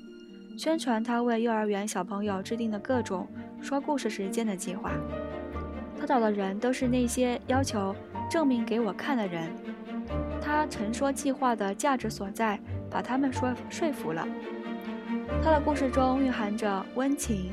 [0.58, 3.26] 宣传他为幼儿园小朋友制定的各种
[3.62, 4.92] 说故事时间的计划。
[5.98, 7.96] 他找的人都是那些要求
[8.28, 9.50] 证明给我看的人。
[10.38, 12.60] 他陈说计划的价值所在，
[12.90, 14.28] 把他们说说服了。
[15.42, 17.50] 他的故事中蕴含着温情、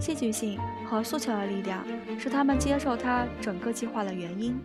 [0.00, 1.84] 戏剧性和诉求的力量，
[2.18, 4.60] 是他们接受他整个计划的原因。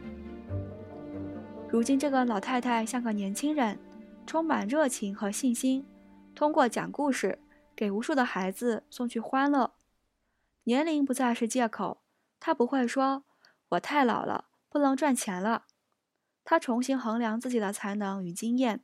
[1.74, 3.80] 如今，这个老太太像个年轻人，
[4.28, 5.84] 充满热情和信心，
[6.36, 7.40] 通过讲故事
[7.76, 9.74] 给无数的孩子送去欢乐。
[10.66, 12.04] 年龄不再是借口，
[12.40, 13.24] 她不会说
[13.70, 15.64] “我太老了，不能赚钱了”。
[16.46, 18.84] 她重新衡量自己的才能与经验，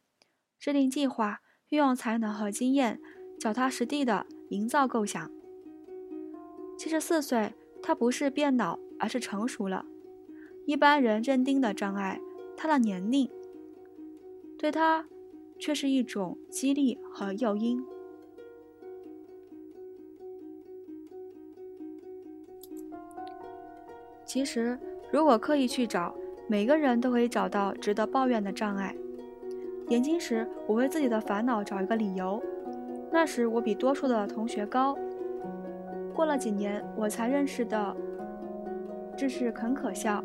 [0.58, 3.00] 制定计划，运用才能和经验。
[3.40, 5.32] 脚踏实地的营造构想。
[6.76, 9.86] 七十四岁，他不是变老，而是成熟了。
[10.66, 12.20] 一般人认定的障碍，
[12.62, 13.26] 他的年龄，
[14.58, 15.06] 对他
[15.58, 17.82] 却是一种激励和诱因。
[24.26, 24.78] 其实，
[25.10, 26.14] 如果刻意去找，
[26.50, 28.94] 每个人都可以找到值得抱怨的障碍。
[29.88, 32.44] 年轻时，我为自己的烦恼找一个理由。
[33.10, 34.98] 那时我比多数的同学高。
[36.14, 37.96] 过了几年，我才认识的，
[39.18, 40.22] 这是很可笑。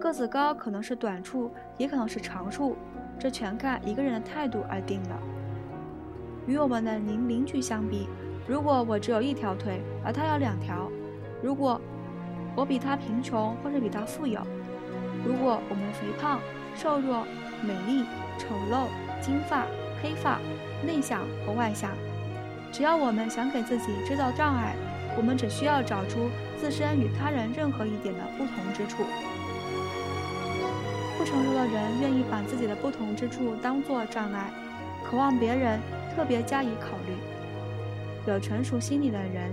[0.00, 2.74] 个子高可能是短处，也可能是长处，
[3.18, 5.10] 这全看一个人的态度而定的。
[6.46, 8.08] 与我们的邻邻居相比，
[8.48, 10.90] 如果我只有一条腿，而他有两条；
[11.42, 11.78] 如果
[12.56, 14.40] 我比他贫穷，或者比他富有；
[15.22, 16.40] 如果我们肥胖、
[16.74, 17.26] 瘦弱、
[17.62, 18.04] 美丽、
[18.38, 18.86] 丑陋、
[19.20, 19.66] 金发、
[20.02, 20.38] 黑发、
[20.82, 21.90] 内向或外向。
[22.72, 24.74] 只要我们想给自己制造障碍，
[25.18, 29.04] 我们只需要找出自身与他人任何一点的不同之处。
[31.20, 34.50] 不成熟的人愿意把自己的不同之处当作障碍，
[35.04, 35.78] 渴望别人
[36.16, 37.12] 特别加以考虑。
[38.26, 39.52] 有成熟心理的人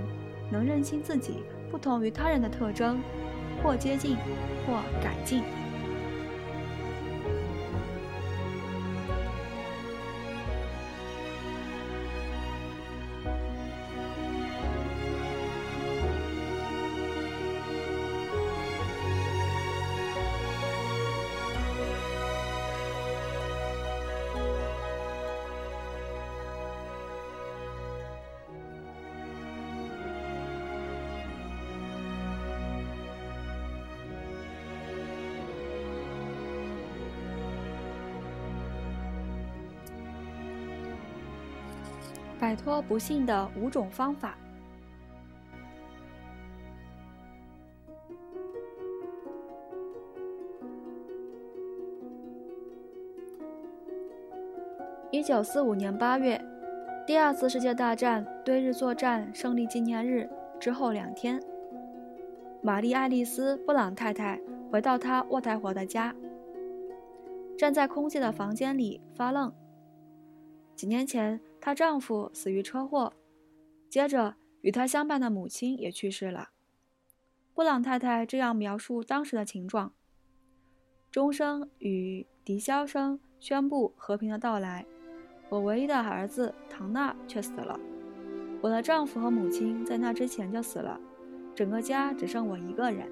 [0.50, 3.02] 能认清自己不同于他人的特征，
[3.62, 4.16] 或接近，
[4.66, 5.44] 或改进。
[42.48, 44.38] 摆脱不幸的五种方法。
[55.12, 56.42] 一九四五年八月，
[57.06, 61.44] 第二次世界大战对日作战胜利纪念日之后两天，
[62.62, 64.40] 玛丽·爱丽丝·布朗太太
[64.72, 66.16] 回到她渥太华的家，
[67.58, 69.52] 站在空寂的房间里发愣。
[70.78, 73.14] 几年前，她丈夫死于车祸，
[73.90, 76.50] 接着与她相伴的母亲也去世了。
[77.54, 79.92] 布朗太太这样描述当时的情状：
[81.12, 84.86] 钟声与笛箫声宣布和平的到来，
[85.50, 87.80] 我唯一的儿子唐纳却死了。
[88.62, 91.00] 我的丈夫和母亲在那之前就死了，
[91.56, 93.12] 整个家只剩我一个人。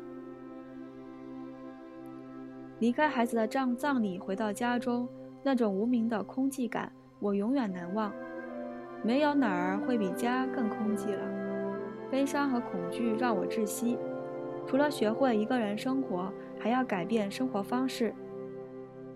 [2.79, 5.07] 离开孩子的葬葬礼，回到家中，
[5.43, 8.13] 那种无名的空寂感，我永远难忘。
[9.05, 11.21] 没有哪儿会比家更空寂了。
[12.09, 13.97] 悲伤和恐惧让我窒息。
[14.67, 18.13] 除了学会一个人生活，还要改变生活方式。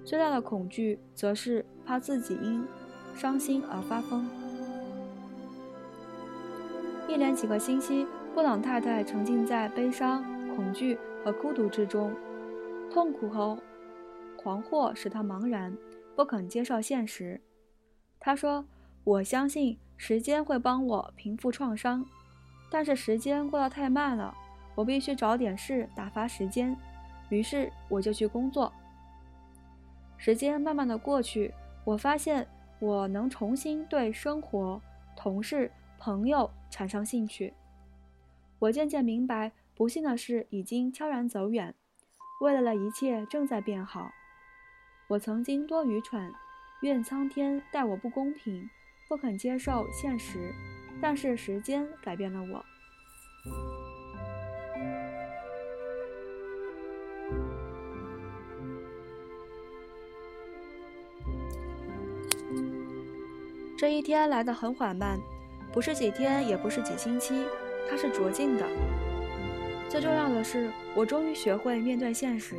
[0.05, 2.63] 最大的恐惧则是怕自己因
[3.15, 4.29] 伤心而发疯。
[7.07, 10.23] 一连几个星期，布朗太太沉浸在悲伤、
[10.55, 12.13] 恐惧和孤独之中，
[12.91, 13.57] 痛苦和
[14.37, 15.75] 惶惑使她茫然，
[16.15, 17.41] 不肯接受现实。
[18.19, 18.63] 她说
[19.03, 22.05] ：“我相信时间会帮我平复创伤，
[22.69, 24.35] 但是时间过得太慢了。”
[24.75, 26.73] 我必须找点事打发时间，
[27.27, 28.71] 于是我就去工作。
[30.15, 32.47] 时间慢慢的过去，我发现
[32.79, 34.81] 我能重新对生活、
[35.17, 37.53] 同事、朋友产生兴趣。
[38.57, 41.75] 我渐渐明白，不幸的事已经悄然走远，
[42.39, 44.09] 未来的一切正在变好。
[45.09, 46.33] 我曾经多愚蠢，
[46.83, 48.69] 怨苍天待我不公平，
[49.09, 50.53] 不肯接受现实，
[51.01, 52.63] 但是时间改变了我。
[63.75, 65.19] 这一天来得很缓慢，
[65.73, 67.33] 不是几天，也不是几星期，
[67.89, 68.65] 它是逐进的。
[69.89, 72.55] 最重要的是，我终于学会面对现实。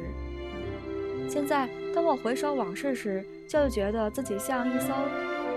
[1.29, 4.93] 现在，当我回首往事时，就觉得自己像一艘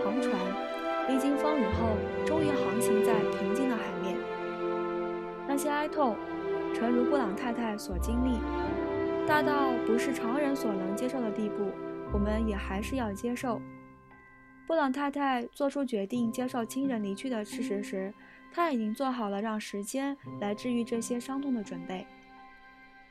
[0.04, 0.34] 航船，
[1.10, 4.18] 历经风雨后，终于航行在平静的海面。
[5.46, 6.16] 那些哀痛，
[6.74, 8.40] 诚如布朗太太所经历，
[9.28, 11.72] 大到不是常人所能接受的地步，
[12.14, 13.62] 我们也还是要接受。
[14.66, 18.14] 布朗太太做出决定接受亲人离去的事实时，
[18.54, 22.08] 她已经做好了让时间来治愈这些伤痛的准备。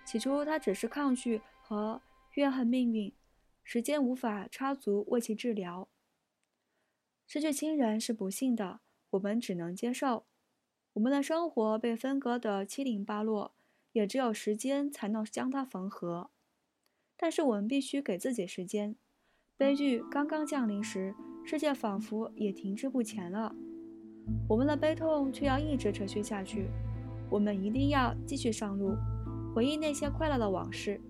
[0.07, 2.01] 起初，她只是抗拒和
[2.35, 3.13] 怨恨命运，
[3.63, 5.87] 时间无法插足为其治疗。
[7.33, 10.27] 失去亲人是不幸的，我们只能接受。
[10.93, 13.55] 我们的生活被分割得七零八落，
[13.93, 16.29] 也只有时间才能将它缝合。
[17.17, 18.97] 但是，我们必须给自己时间。
[19.57, 21.15] 悲剧刚刚降临时。
[21.43, 23.55] 世界仿佛也停滞不前了，
[24.47, 26.69] 我们的悲痛却要一直持续下去。
[27.31, 28.95] 我们一定要继续上路，
[29.55, 31.01] 回忆那些快乐的往事。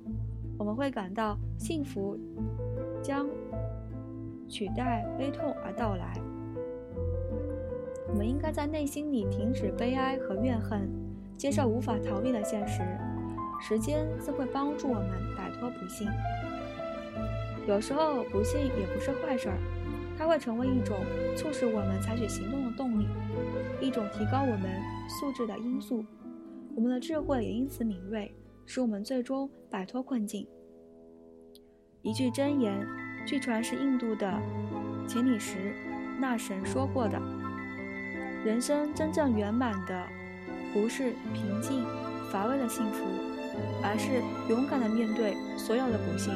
[0.56, 2.16] 我们会感到幸福
[3.02, 3.28] 将
[4.52, 6.12] 取代悲痛而到来。
[8.06, 10.86] 我们应该在内心里停止悲哀和怨恨，
[11.38, 12.82] 接受无法逃避的现实。
[13.58, 16.06] 时间自会帮助我们摆脱不幸。
[17.66, 19.56] 有时候，不幸也不是坏事儿。
[20.18, 20.98] 它会成为一种
[21.34, 23.06] 促使我们采取行动的动力，
[23.80, 24.70] 一种提高我们
[25.08, 26.04] 素质的因素。
[26.76, 28.30] 我们的智慧也因此敏锐，
[28.66, 30.46] 使我们最终摆脱困境。
[32.02, 32.86] 一句箴言，
[33.24, 34.32] 据传是印度的
[35.08, 35.54] 钱理什
[36.18, 37.20] 那神说过的
[38.44, 40.06] ：“人生真正圆满的，
[40.72, 41.84] 不是平静
[42.30, 43.04] 乏味的幸福，
[43.82, 46.32] 而是勇敢的面对所有的不幸。”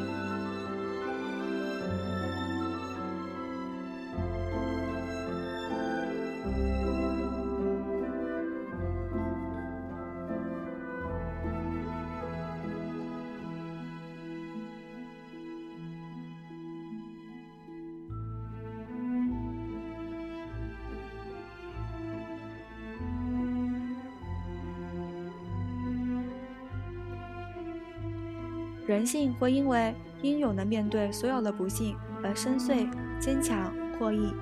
[28.87, 34.33] 人性会因为英勇地面对所有的不幸而深邃、坚强、获益。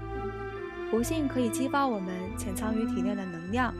[0.91, 3.75] 不幸可以激发我们潜藏于体内的能量，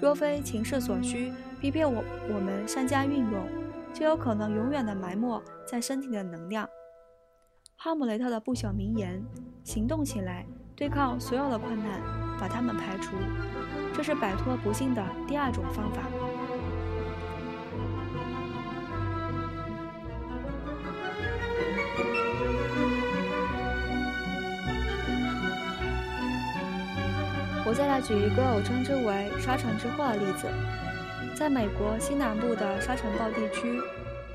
[0.00, 3.46] 若非情势所需，逼迫我我们善加运用，
[3.92, 6.68] 就有可能永远地埋没在身体的能量。
[7.74, 9.22] 哈姆雷特的不朽名言
[9.64, 12.00] ：“行动起来，对抗所有的困难，
[12.40, 13.16] 把它们排除。”
[13.92, 16.02] 这是摆脱不幸的第二种方法。
[27.76, 30.48] 再来举一个我称之为“沙尘之祸”的例子。
[31.36, 33.78] 在美国西南部的沙尘暴地区，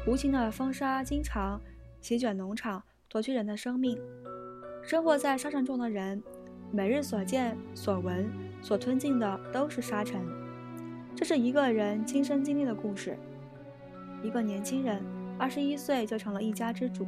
[0.05, 1.59] 无情的风沙经常
[2.01, 3.97] 席卷农场，夺去人的生命。
[4.83, 6.21] 生活在沙尘中的人，
[6.71, 8.29] 每日所见、所闻、
[8.61, 10.21] 所吞进的都是沙尘。
[11.15, 13.17] 这是一个人亲身经历的故事。
[14.21, 15.01] 一个年轻人，
[15.39, 17.07] 二十一岁就成了一家之主。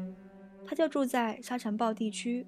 [0.65, 2.47] 他就住在沙尘暴地区，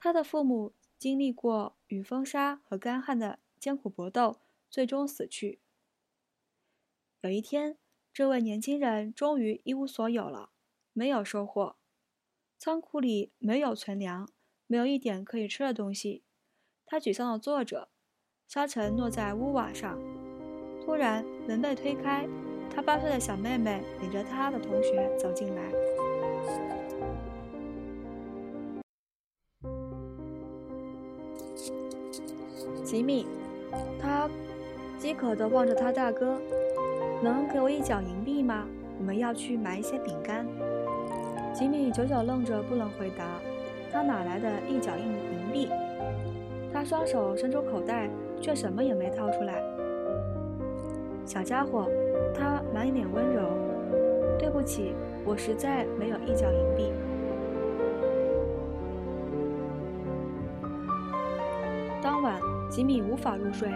[0.00, 0.72] 他的父母
[1.02, 4.36] 经历过与风沙和干旱的艰苦搏斗，
[4.70, 5.58] 最终死去。
[7.22, 7.76] 有一天，
[8.12, 10.50] 这位年轻人终于一无所有了，
[10.92, 11.74] 没有收获，
[12.56, 14.30] 仓库里没有存粮，
[14.68, 16.22] 没有一点可以吃的东西。
[16.86, 17.88] 他沮丧地坐着，
[18.46, 19.98] 沙尘落在屋瓦上。
[20.84, 22.28] 突然，门被推开，
[22.72, 25.72] 他八岁的小妹妹领着他的同学走进来。
[32.82, 33.26] 吉米，
[34.00, 34.28] 他
[34.98, 36.36] 饥渴地望着他大哥，
[37.22, 38.66] 能给我一角银币吗？
[38.98, 40.46] 我们要去买一些饼干。
[41.54, 43.24] 吉米久久愣着，不能回答。
[43.92, 45.68] 他哪来的一角银银币？
[46.72, 48.08] 他双手伸出口袋，
[48.40, 49.62] 却什么也没掏出来。
[51.24, 51.88] 小家伙，
[52.34, 53.42] 他满脸温柔。
[54.38, 56.92] 对不起，我实在没有一角银币。
[62.72, 63.68] 吉米无法入睡，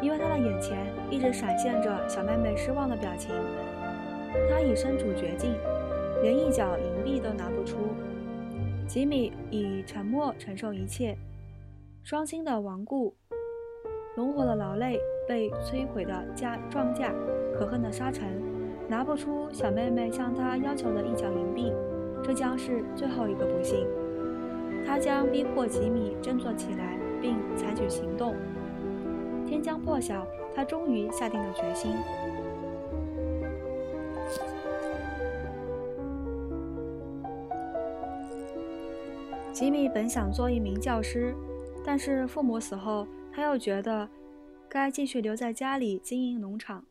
[0.00, 3.34] 因为他的眼前一直闪现着小妹妹失望的表情。
[4.48, 5.52] 他已身处绝境，
[6.22, 7.76] 连一角银币都拿不出。
[8.86, 11.18] 吉米以沉默承受一切，
[12.04, 13.16] 双亲的亡故，
[14.16, 17.10] 农活的劳累，被摧毁的家庄稼，
[17.52, 18.40] 可恨的沙尘，
[18.88, 21.72] 拿不出小妹妹向他要求的一角银币，
[22.22, 23.88] 这将是最后一个不幸。
[24.86, 26.96] 他将逼迫吉米振作起来。
[27.26, 28.36] 并采取行动。
[29.48, 30.24] 天将破晓，
[30.54, 31.92] 他终于下定了决心。
[39.52, 41.34] 吉米本想做一名教师，
[41.84, 44.08] 但是父母死后，他又觉得
[44.68, 46.84] 该继续留在家里经营农场。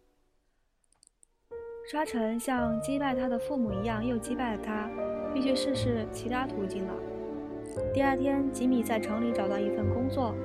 [1.89, 4.89] 沙尘像击败他的父母一样，又击败了他，
[5.33, 7.14] 必须试试其他途径了。
[7.93, 10.35] 第二天，吉米在城里找到一份工作。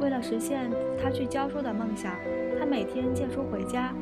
[0.00, 0.70] 为了实现
[1.00, 2.14] 他去教书的梦想，
[2.58, 3.94] 他每天借书回家，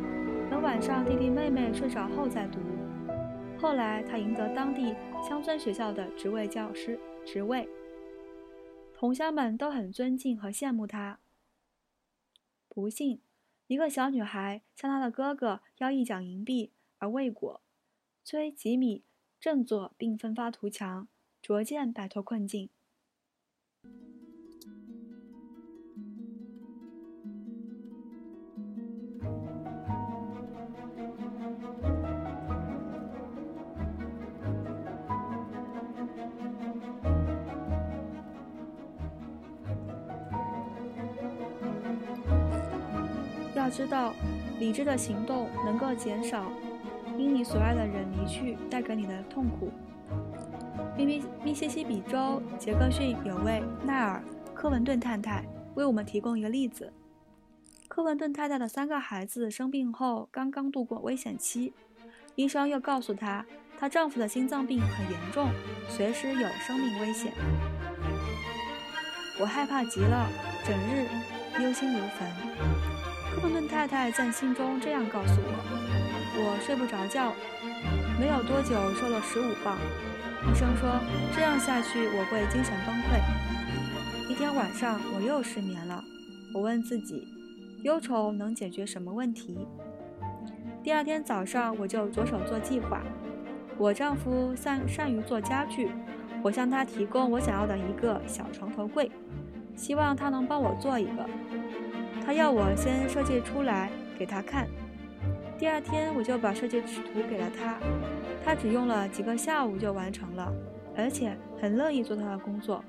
[0.51, 2.59] 等晚上弟弟妹妹睡着后再读。
[3.61, 7.69] 后来，他赢得当地乡村学校的职位教师职位，
[8.95, 11.21] 同乡们都很尊敬和羡慕他。
[12.69, 13.21] 不幸，
[13.67, 17.61] 一个小女孩向他的哥哥要一角银币而未果，
[18.25, 19.05] 催吉米
[19.39, 21.07] 振作并奋发图强。
[21.43, 22.71] 逐渐摆脱困境。
[43.55, 44.15] 要知道，
[44.59, 46.51] 理智的行动能够减少
[47.19, 49.71] 因你所爱的人离去带给你的痛苦。
[50.97, 54.23] 密密密西西比州杰克逊有位奈尔·
[54.55, 55.43] 科文顿太太
[55.75, 56.93] 为我们提供一个例子。
[57.89, 61.73] 科文顿太太的三个孩子生病后刚刚度过危险期，
[62.35, 63.45] 医生又告诉她，
[63.79, 65.51] 她丈夫的心脏病很严重，
[65.89, 67.33] 随时有生命危险。
[69.41, 70.29] 我害怕极了，
[70.67, 71.09] 整日
[71.63, 72.29] 忧心如焚。
[73.35, 75.53] 科文顿太太在信中这样告诉我
[76.37, 77.33] ：“我睡不着觉，
[78.21, 79.79] 没有多久瘦了十五磅。”
[80.51, 81.01] 医生说
[81.35, 83.21] ：“这样下去我会精神崩溃。”
[84.29, 86.03] 一天晚上，我又失眠了。
[86.55, 87.29] 我问自己
[87.85, 89.67] ：“忧愁能解决什么问题？”
[90.83, 93.03] 第二天早上，我就着手做计划。
[93.79, 95.91] 我丈夫善善于做家具，
[96.43, 99.11] 我向他提供我想要的一个小床头柜，
[99.77, 101.27] 希望他能帮我做一个。
[102.25, 104.69] 他要我先设计出来给他看。
[105.59, 106.89] 第二天，我就把设计图
[107.31, 107.77] 给了他。
[108.45, 110.53] 他只用了几个下午就完成了，
[110.97, 112.85] 而且很乐意做他的工作。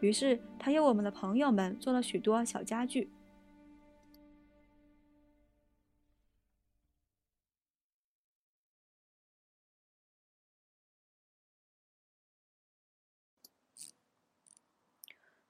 [0.00, 3.10] 于是他又我们的朋友们做了许多小家具。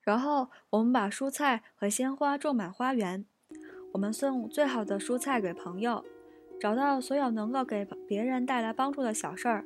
[0.00, 3.26] 然后我们把蔬菜和鲜花种满花园。
[3.92, 6.02] 我们送最好的蔬菜给朋友。
[6.60, 9.64] 找到所有能够给别人带来帮助的小事儿，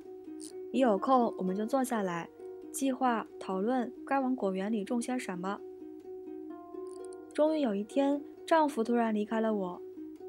[0.70, 2.28] 一有空我们就坐下来，
[2.70, 5.58] 计划讨论该往果园里种些什么。
[7.32, 9.80] 终于有一天，丈夫突然离开了我，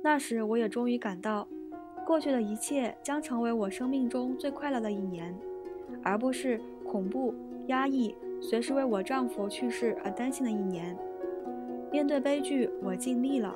[0.02, 1.46] 那时我也终于感到，
[2.08, 5.38] 过去的一切将成为我生命中最快乐的一年，
[6.02, 7.36] 而不是恐怖、
[7.68, 10.98] 压抑、随时为我丈夫去世而担心的一年。
[11.92, 13.54] 面对悲剧，我尽力了。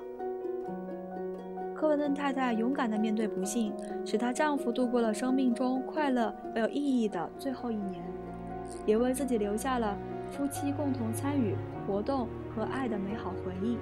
[1.98, 3.74] 科登太太勇敢地面对不幸，
[4.06, 8.04] 使她丈夫度过了生命中快乐而有意义的最后一年，
[8.86, 9.98] 也为自己留下了
[10.30, 11.56] 夫妻共同参与
[11.88, 13.80] 活动和爱的美好回忆。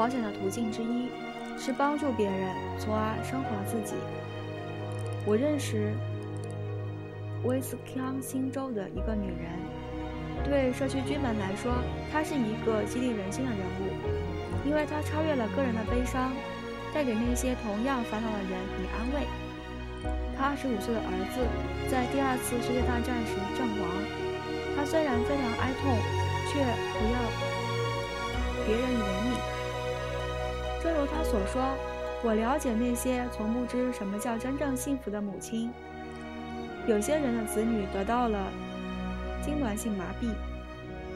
[0.00, 1.10] 保险的途径之一
[1.58, 3.92] 是帮助别人，从而升华自己。
[5.26, 5.92] 我认识
[7.44, 9.52] 威斯康星州的一个女人，
[10.42, 11.68] 对社区居民来说，
[12.10, 13.92] 她是一个激励人心的人物，
[14.64, 16.32] 因为她超越了个人的悲伤，
[16.94, 19.28] 带给那些同样烦恼的人以安慰。
[20.32, 21.44] 她二十五岁的儿子
[21.92, 23.84] 在第二次世界大战时阵亡，
[24.74, 25.92] 她虽然非常哀痛。
[26.50, 27.16] 却不要
[28.66, 29.59] 别人怜悯。
[30.82, 31.62] 正如他所说
[32.24, 35.70] ：“我了解那些从不知什么叫真正幸福的母亲。
[36.86, 38.50] 有些人的子女得到了
[39.42, 40.32] 痉挛性麻痹，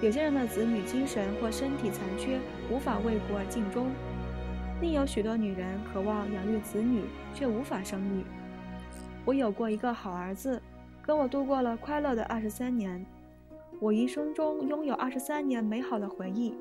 [0.02, 2.38] 有些人的子女精神或身体残缺，
[2.70, 3.90] 无法为国尽忠。
[4.82, 7.04] 另有许多女人渴望养育子女，
[7.34, 8.22] 却无法生育。
[9.24, 10.60] 我有过一个好儿子，
[11.00, 13.04] 跟我度过了快乐的二十三年。”
[13.80, 16.54] 我一生中拥有二十三年美好的回忆，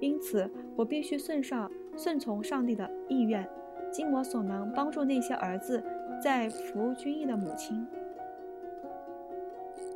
[0.00, 3.48] 因此我必须送上顺从上帝的意愿，
[3.92, 5.82] 尽我所能帮助那些儿子
[6.22, 7.86] 在服军役的母亲。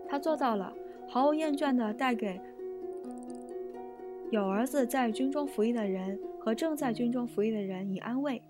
[0.09, 0.73] 他做到了，
[1.07, 2.41] 毫无厌倦地带给
[4.31, 8.43] 有儿子在军中服役的人和正在军中服役的人以安慰。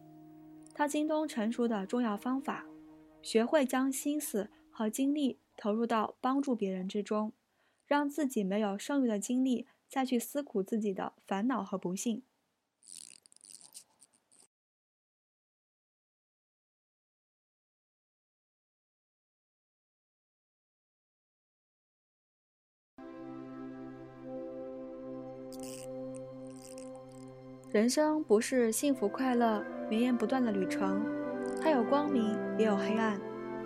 [0.74, 2.66] 他精通成熟的重要方法，
[3.22, 7.32] 学会将心思和精力投入到帮助别人之中。
[7.86, 12.22] 让自己没有剩余的精力再去思苦自己的烦恼和不幸。
[27.78, 31.00] 人生不是幸福快乐绵延不断的旅程，
[31.62, 33.16] 它有光明也有黑暗，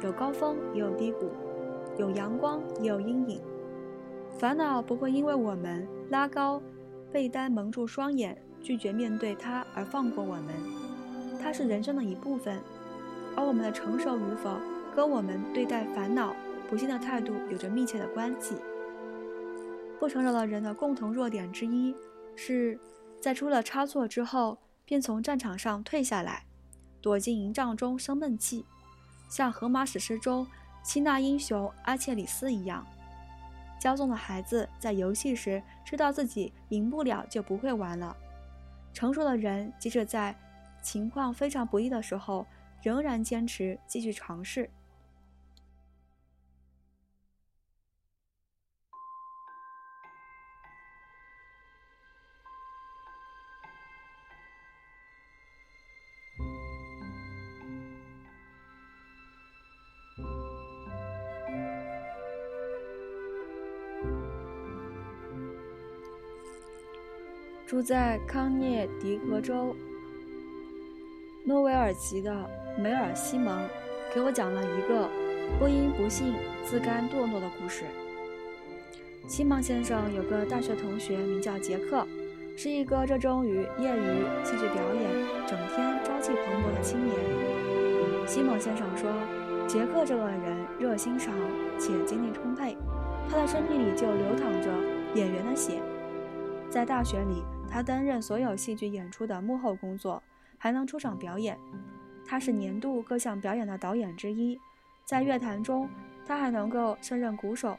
[0.02, 1.30] 有高峰也有低谷，
[1.96, 3.40] 有阳光也有阴影。
[4.38, 6.60] 烦恼不会因为我们拉高
[7.10, 10.48] 被单蒙住双眼，拒绝面对它而放过我们。
[11.40, 12.60] 它是人生的一部分，
[13.34, 14.58] 而我们的成熟与否，
[14.94, 16.36] 跟我们对待烦恼、
[16.68, 18.56] 不幸的态度有着密切的关系。
[19.98, 21.96] 不成熟的人的共同弱点之一，
[22.36, 22.78] 是
[23.22, 26.44] 在出了差错之后，便从战场上退下来，
[27.00, 28.66] 躲进营帐中生闷气，
[29.28, 30.44] 像荷马史诗中
[30.82, 32.84] 希腊英雄阿切里斯一样。
[33.80, 38.16] 骄纵的孩子在游戏时知道自己赢不了，就不会玩了。
[38.92, 40.36] 成熟的人即使在
[40.82, 42.44] 情况非常不利的时候，
[42.82, 44.68] 仍然坚持继续尝试。
[67.82, 69.74] 在康涅狄格州
[71.44, 72.32] 诺维尔奇的
[72.78, 73.68] 梅尔西蒙
[74.14, 75.08] 给我讲了一个
[75.58, 77.82] 不因不幸自甘堕落的故事。
[79.26, 82.06] 西蒙先生有个大学同学名叫杰克，
[82.56, 85.10] 是一个热衷于业余戏剧表演、
[85.48, 87.16] 整天朝气蓬勃的青年。
[88.26, 89.10] 西蒙先生说，
[89.66, 91.34] 杰克这个人热心肠
[91.78, 92.76] 且精力充沛，
[93.28, 94.68] 他的身体里就流淌着
[95.14, 95.80] 演员的血。
[96.70, 97.42] 在大学里。
[97.72, 100.22] 他担任所有戏剧演出的幕后工作，
[100.58, 101.58] 还能出场表演。
[102.26, 104.60] 他是年度各项表演的导演之一，
[105.06, 105.88] 在乐坛中，
[106.26, 107.78] 他还能够胜任鼓手。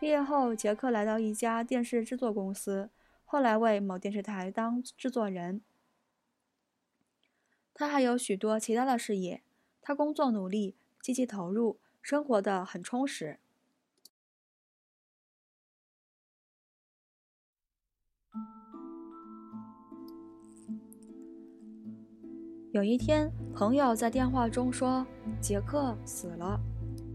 [0.00, 2.90] 毕业后，杰克来到一家电视制作公司，
[3.24, 5.62] 后来为某电视台当制作人。
[7.72, 9.44] 他还有许多其他的事业。
[9.80, 13.38] 他工作努力，积极投入，生活的很充实。
[22.72, 25.06] 有一天，朋友在电话中说
[25.40, 26.60] ：“杰克死了，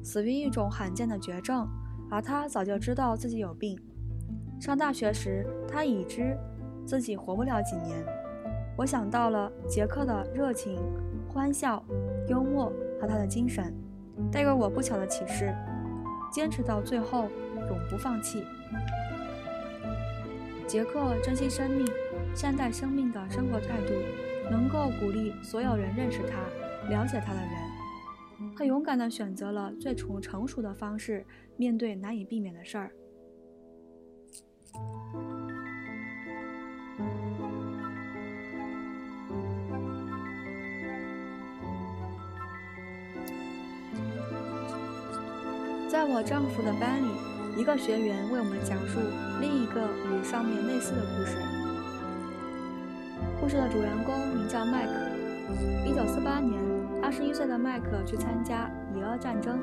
[0.01, 1.67] 死于一种罕见的绝症，
[2.09, 3.77] 而他早就知道自己有病。
[4.59, 6.37] 上大学时，他已知
[6.85, 8.03] 自己活不了几年。”
[8.77, 10.79] 我想到了杰克的热情、
[11.27, 11.83] 欢笑、
[12.27, 13.73] 幽默和他的精神，
[14.31, 15.53] 带给我不小的启示。
[16.31, 17.27] 坚持到最后，
[17.69, 18.45] 永不放弃。
[20.65, 21.85] 杰克珍惜生命、
[22.33, 23.93] 善待生命的生活态度，
[24.51, 26.37] 能够鼓励所有人认识他、
[26.89, 28.53] 了解他的人。
[28.57, 31.25] 他勇敢地选择了最成成熟的方式
[31.55, 32.91] 面对难以避免的事儿。
[45.87, 47.31] 在我丈夫的班里。
[47.57, 48.99] 一个学员为我们讲述
[49.39, 51.61] 另一个与上面类似的故事。
[53.41, 54.93] 故事的主人公名叫麦克。
[55.83, 56.61] 1948年
[57.01, 59.59] ，21岁的麦克去参加以俄战争，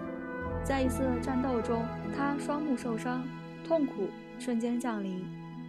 [0.64, 3.22] 在一次战斗中，他双目受伤，
[3.64, 5.24] 痛苦瞬间降临，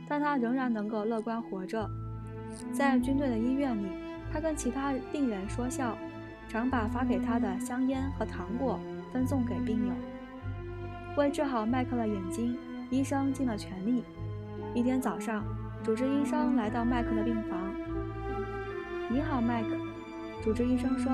[0.07, 1.88] 但他仍然能够乐观活着。
[2.74, 3.88] 在军队的医院里，
[4.34, 5.95] 他跟其他病人说笑，
[6.47, 8.80] 常把发给他的香烟和糖果
[9.14, 9.93] 分送给病友。
[11.16, 12.57] 为治好麦克的眼睛，
[12.89, 14.03] 医生尽了全力。
[14.74, 15.43] 一天早上，
[15.84, 17.60] 主治医生来到麦克的病房。
[19.12, 19.70] “你好，麦克。”
[20.43, 21.12] 主治医生说，“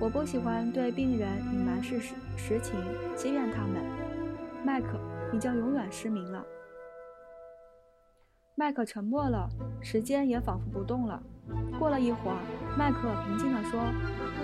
[0.00, 2.74] 我不喜欢对病人隐瞒事实实情，
[3.16, 3.80] 欺骗他们。
[4.64, 4.98] 麦克，
[5.32, 6.44] 你将永远失明了。”
[8.56, 9.48] 麦克沉默了，
[9.80, 11.22] 时间也仿佛不动了。
[11.78, 12.36] 过了一会儿，
[12.76, 13.80] 麦克平静地说：“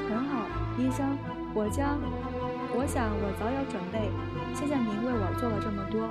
[0.08, 0.46] 很好，
[0.78, 1.18] 医生，
[1.54, 1.98] 我将……
[2.76, 4.08] 我想我早有准备。”
[4.54, 6.08] 谢谢您为我做了这么多。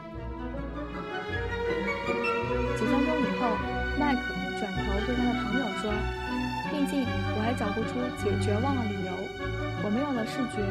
[2.75, 3.55] 几分钟以后，
[3.97, 4.21] 麦克
[4.59, 5.91] 转头对他的朋友说
[6.71, 7.01] ：“毕竟
[7.35, 9.11] 我还找不出解绝望的理由。
[9.83, 10.61] 我没有了视觉，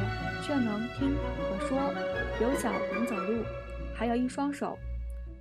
[0.42, 1.78] 却能听和说，
[2.40, 3.44] 有脚能走路，
[3.94, 4.76] 还有一双手。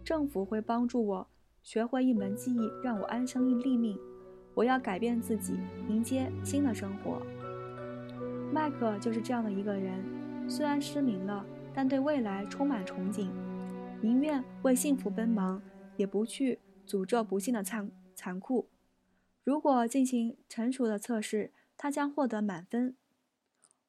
[0.04, 1.28] 政府会帮助我
[1.64, 3.98] 学会一门技艺，让我安身立命。
[4.54, 5.58] 我要改变自己，
[5.90, 7.22] 迎接新的生活。”
[8.54, 10.04] 麦克就是这样的一个人，
[10.48, 11.46] 虽然失明了。
[11.78, 13.28] 但对未来充满憧憬，
[14.00, 15.62] 宁愿为幸福奔忙，
[15.98, 18.66] 也不去诅咒不幸的残残酷。
[19.46, 22.98] 如果进行成熟的测试，他将获得满分。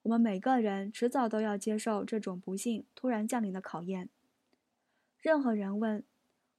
[0.02, 4.10] 我们每个人迟早都要接受这种不幸突然降临的考验。
[5.18, 6.04] 任何人问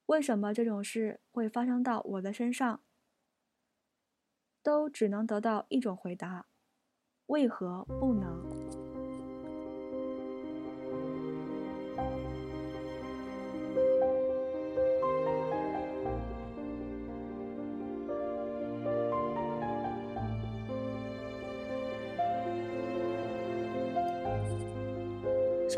[0.06, 2.80] 为什么这种事会发生到我的身上，
[4.64, 6.46] 都只能得到一种回答：
[7.26, 8.44] 为何不能？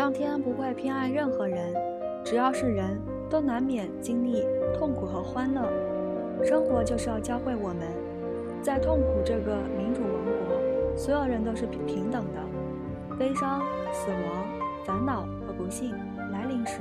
[0.00, 1.74] 上天不会偏爱任何人，
[2.24, 2.98] 只要是人
[3.28, 5.70] 都难免经历痛苦和欢乐。
[6.42, 7.86] 生活就是要教会我们，
[8.62, 13.18] 在痛苦这个民主王国，所有人都是平等的。
[13.18, 13.60] 悲伤、
[13.92, 14.46] 死亡、
[14.86, 15.92] 烦恼和不幸
[16.32, 16.78] 来临时，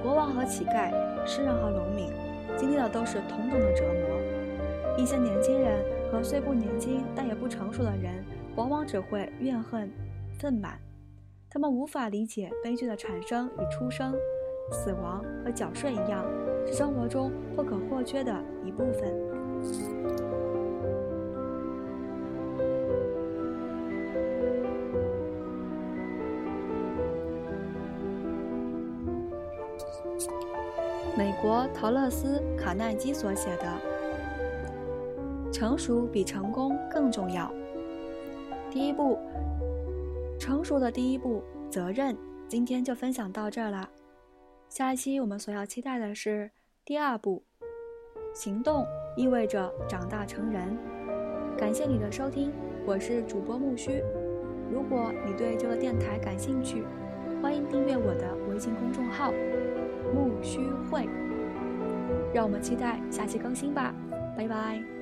[0.00, 0.92] 国王和乞丐、
[1.26, 2.12] 诗人和农民
[2.56, 4.96] 经历的都是同等的折磨。
[4.96, 8.24] 一些年轻人和虽不年轻但也不成熟的人，
[8.54, 9.90] 往往只会怨恨、
[10.38, 10.78] 愤满。
[11.48, 14.12] 他们无法理解悲剧的产生与出生、
[14.70, 16.24] 死亡和缴税一样，
[16.66, 18.34] 是生活中不可或缺的
[18.64, 19.14] 一部分。
[31.16, 33.64] 美国陶乐斯·卡耐基所写的
[35.50, 37.44] 《成熟比成功更重要》，
[38.70, 39.18] 第一步。
[40.66, 42.18] 成熟的第一步，责任。
[42.48, 43.88] 今天就分享到这儿了。
[44.68, 46.50] 下一期我们所要期待的是
[46.84, 47.44] 第二步，
[48.34, 48.84] 行动
[49.16, 50.76] 意味着长大成人。
[51.56, 52.52] 感谢你的收听，
[52.84, 54.02] 我是主播木须。
[54.68, 56.82] 如果你对这个电台感兴趣，
[57.40, 59.32] 欢迎订阅我的微信公众号
[60.12, 60.58] “木须
[60.90, 61.08] 会”。
[62.34, 63.94] 让我们期待下期更新吧，
[64.36, 64.95] 拜拜。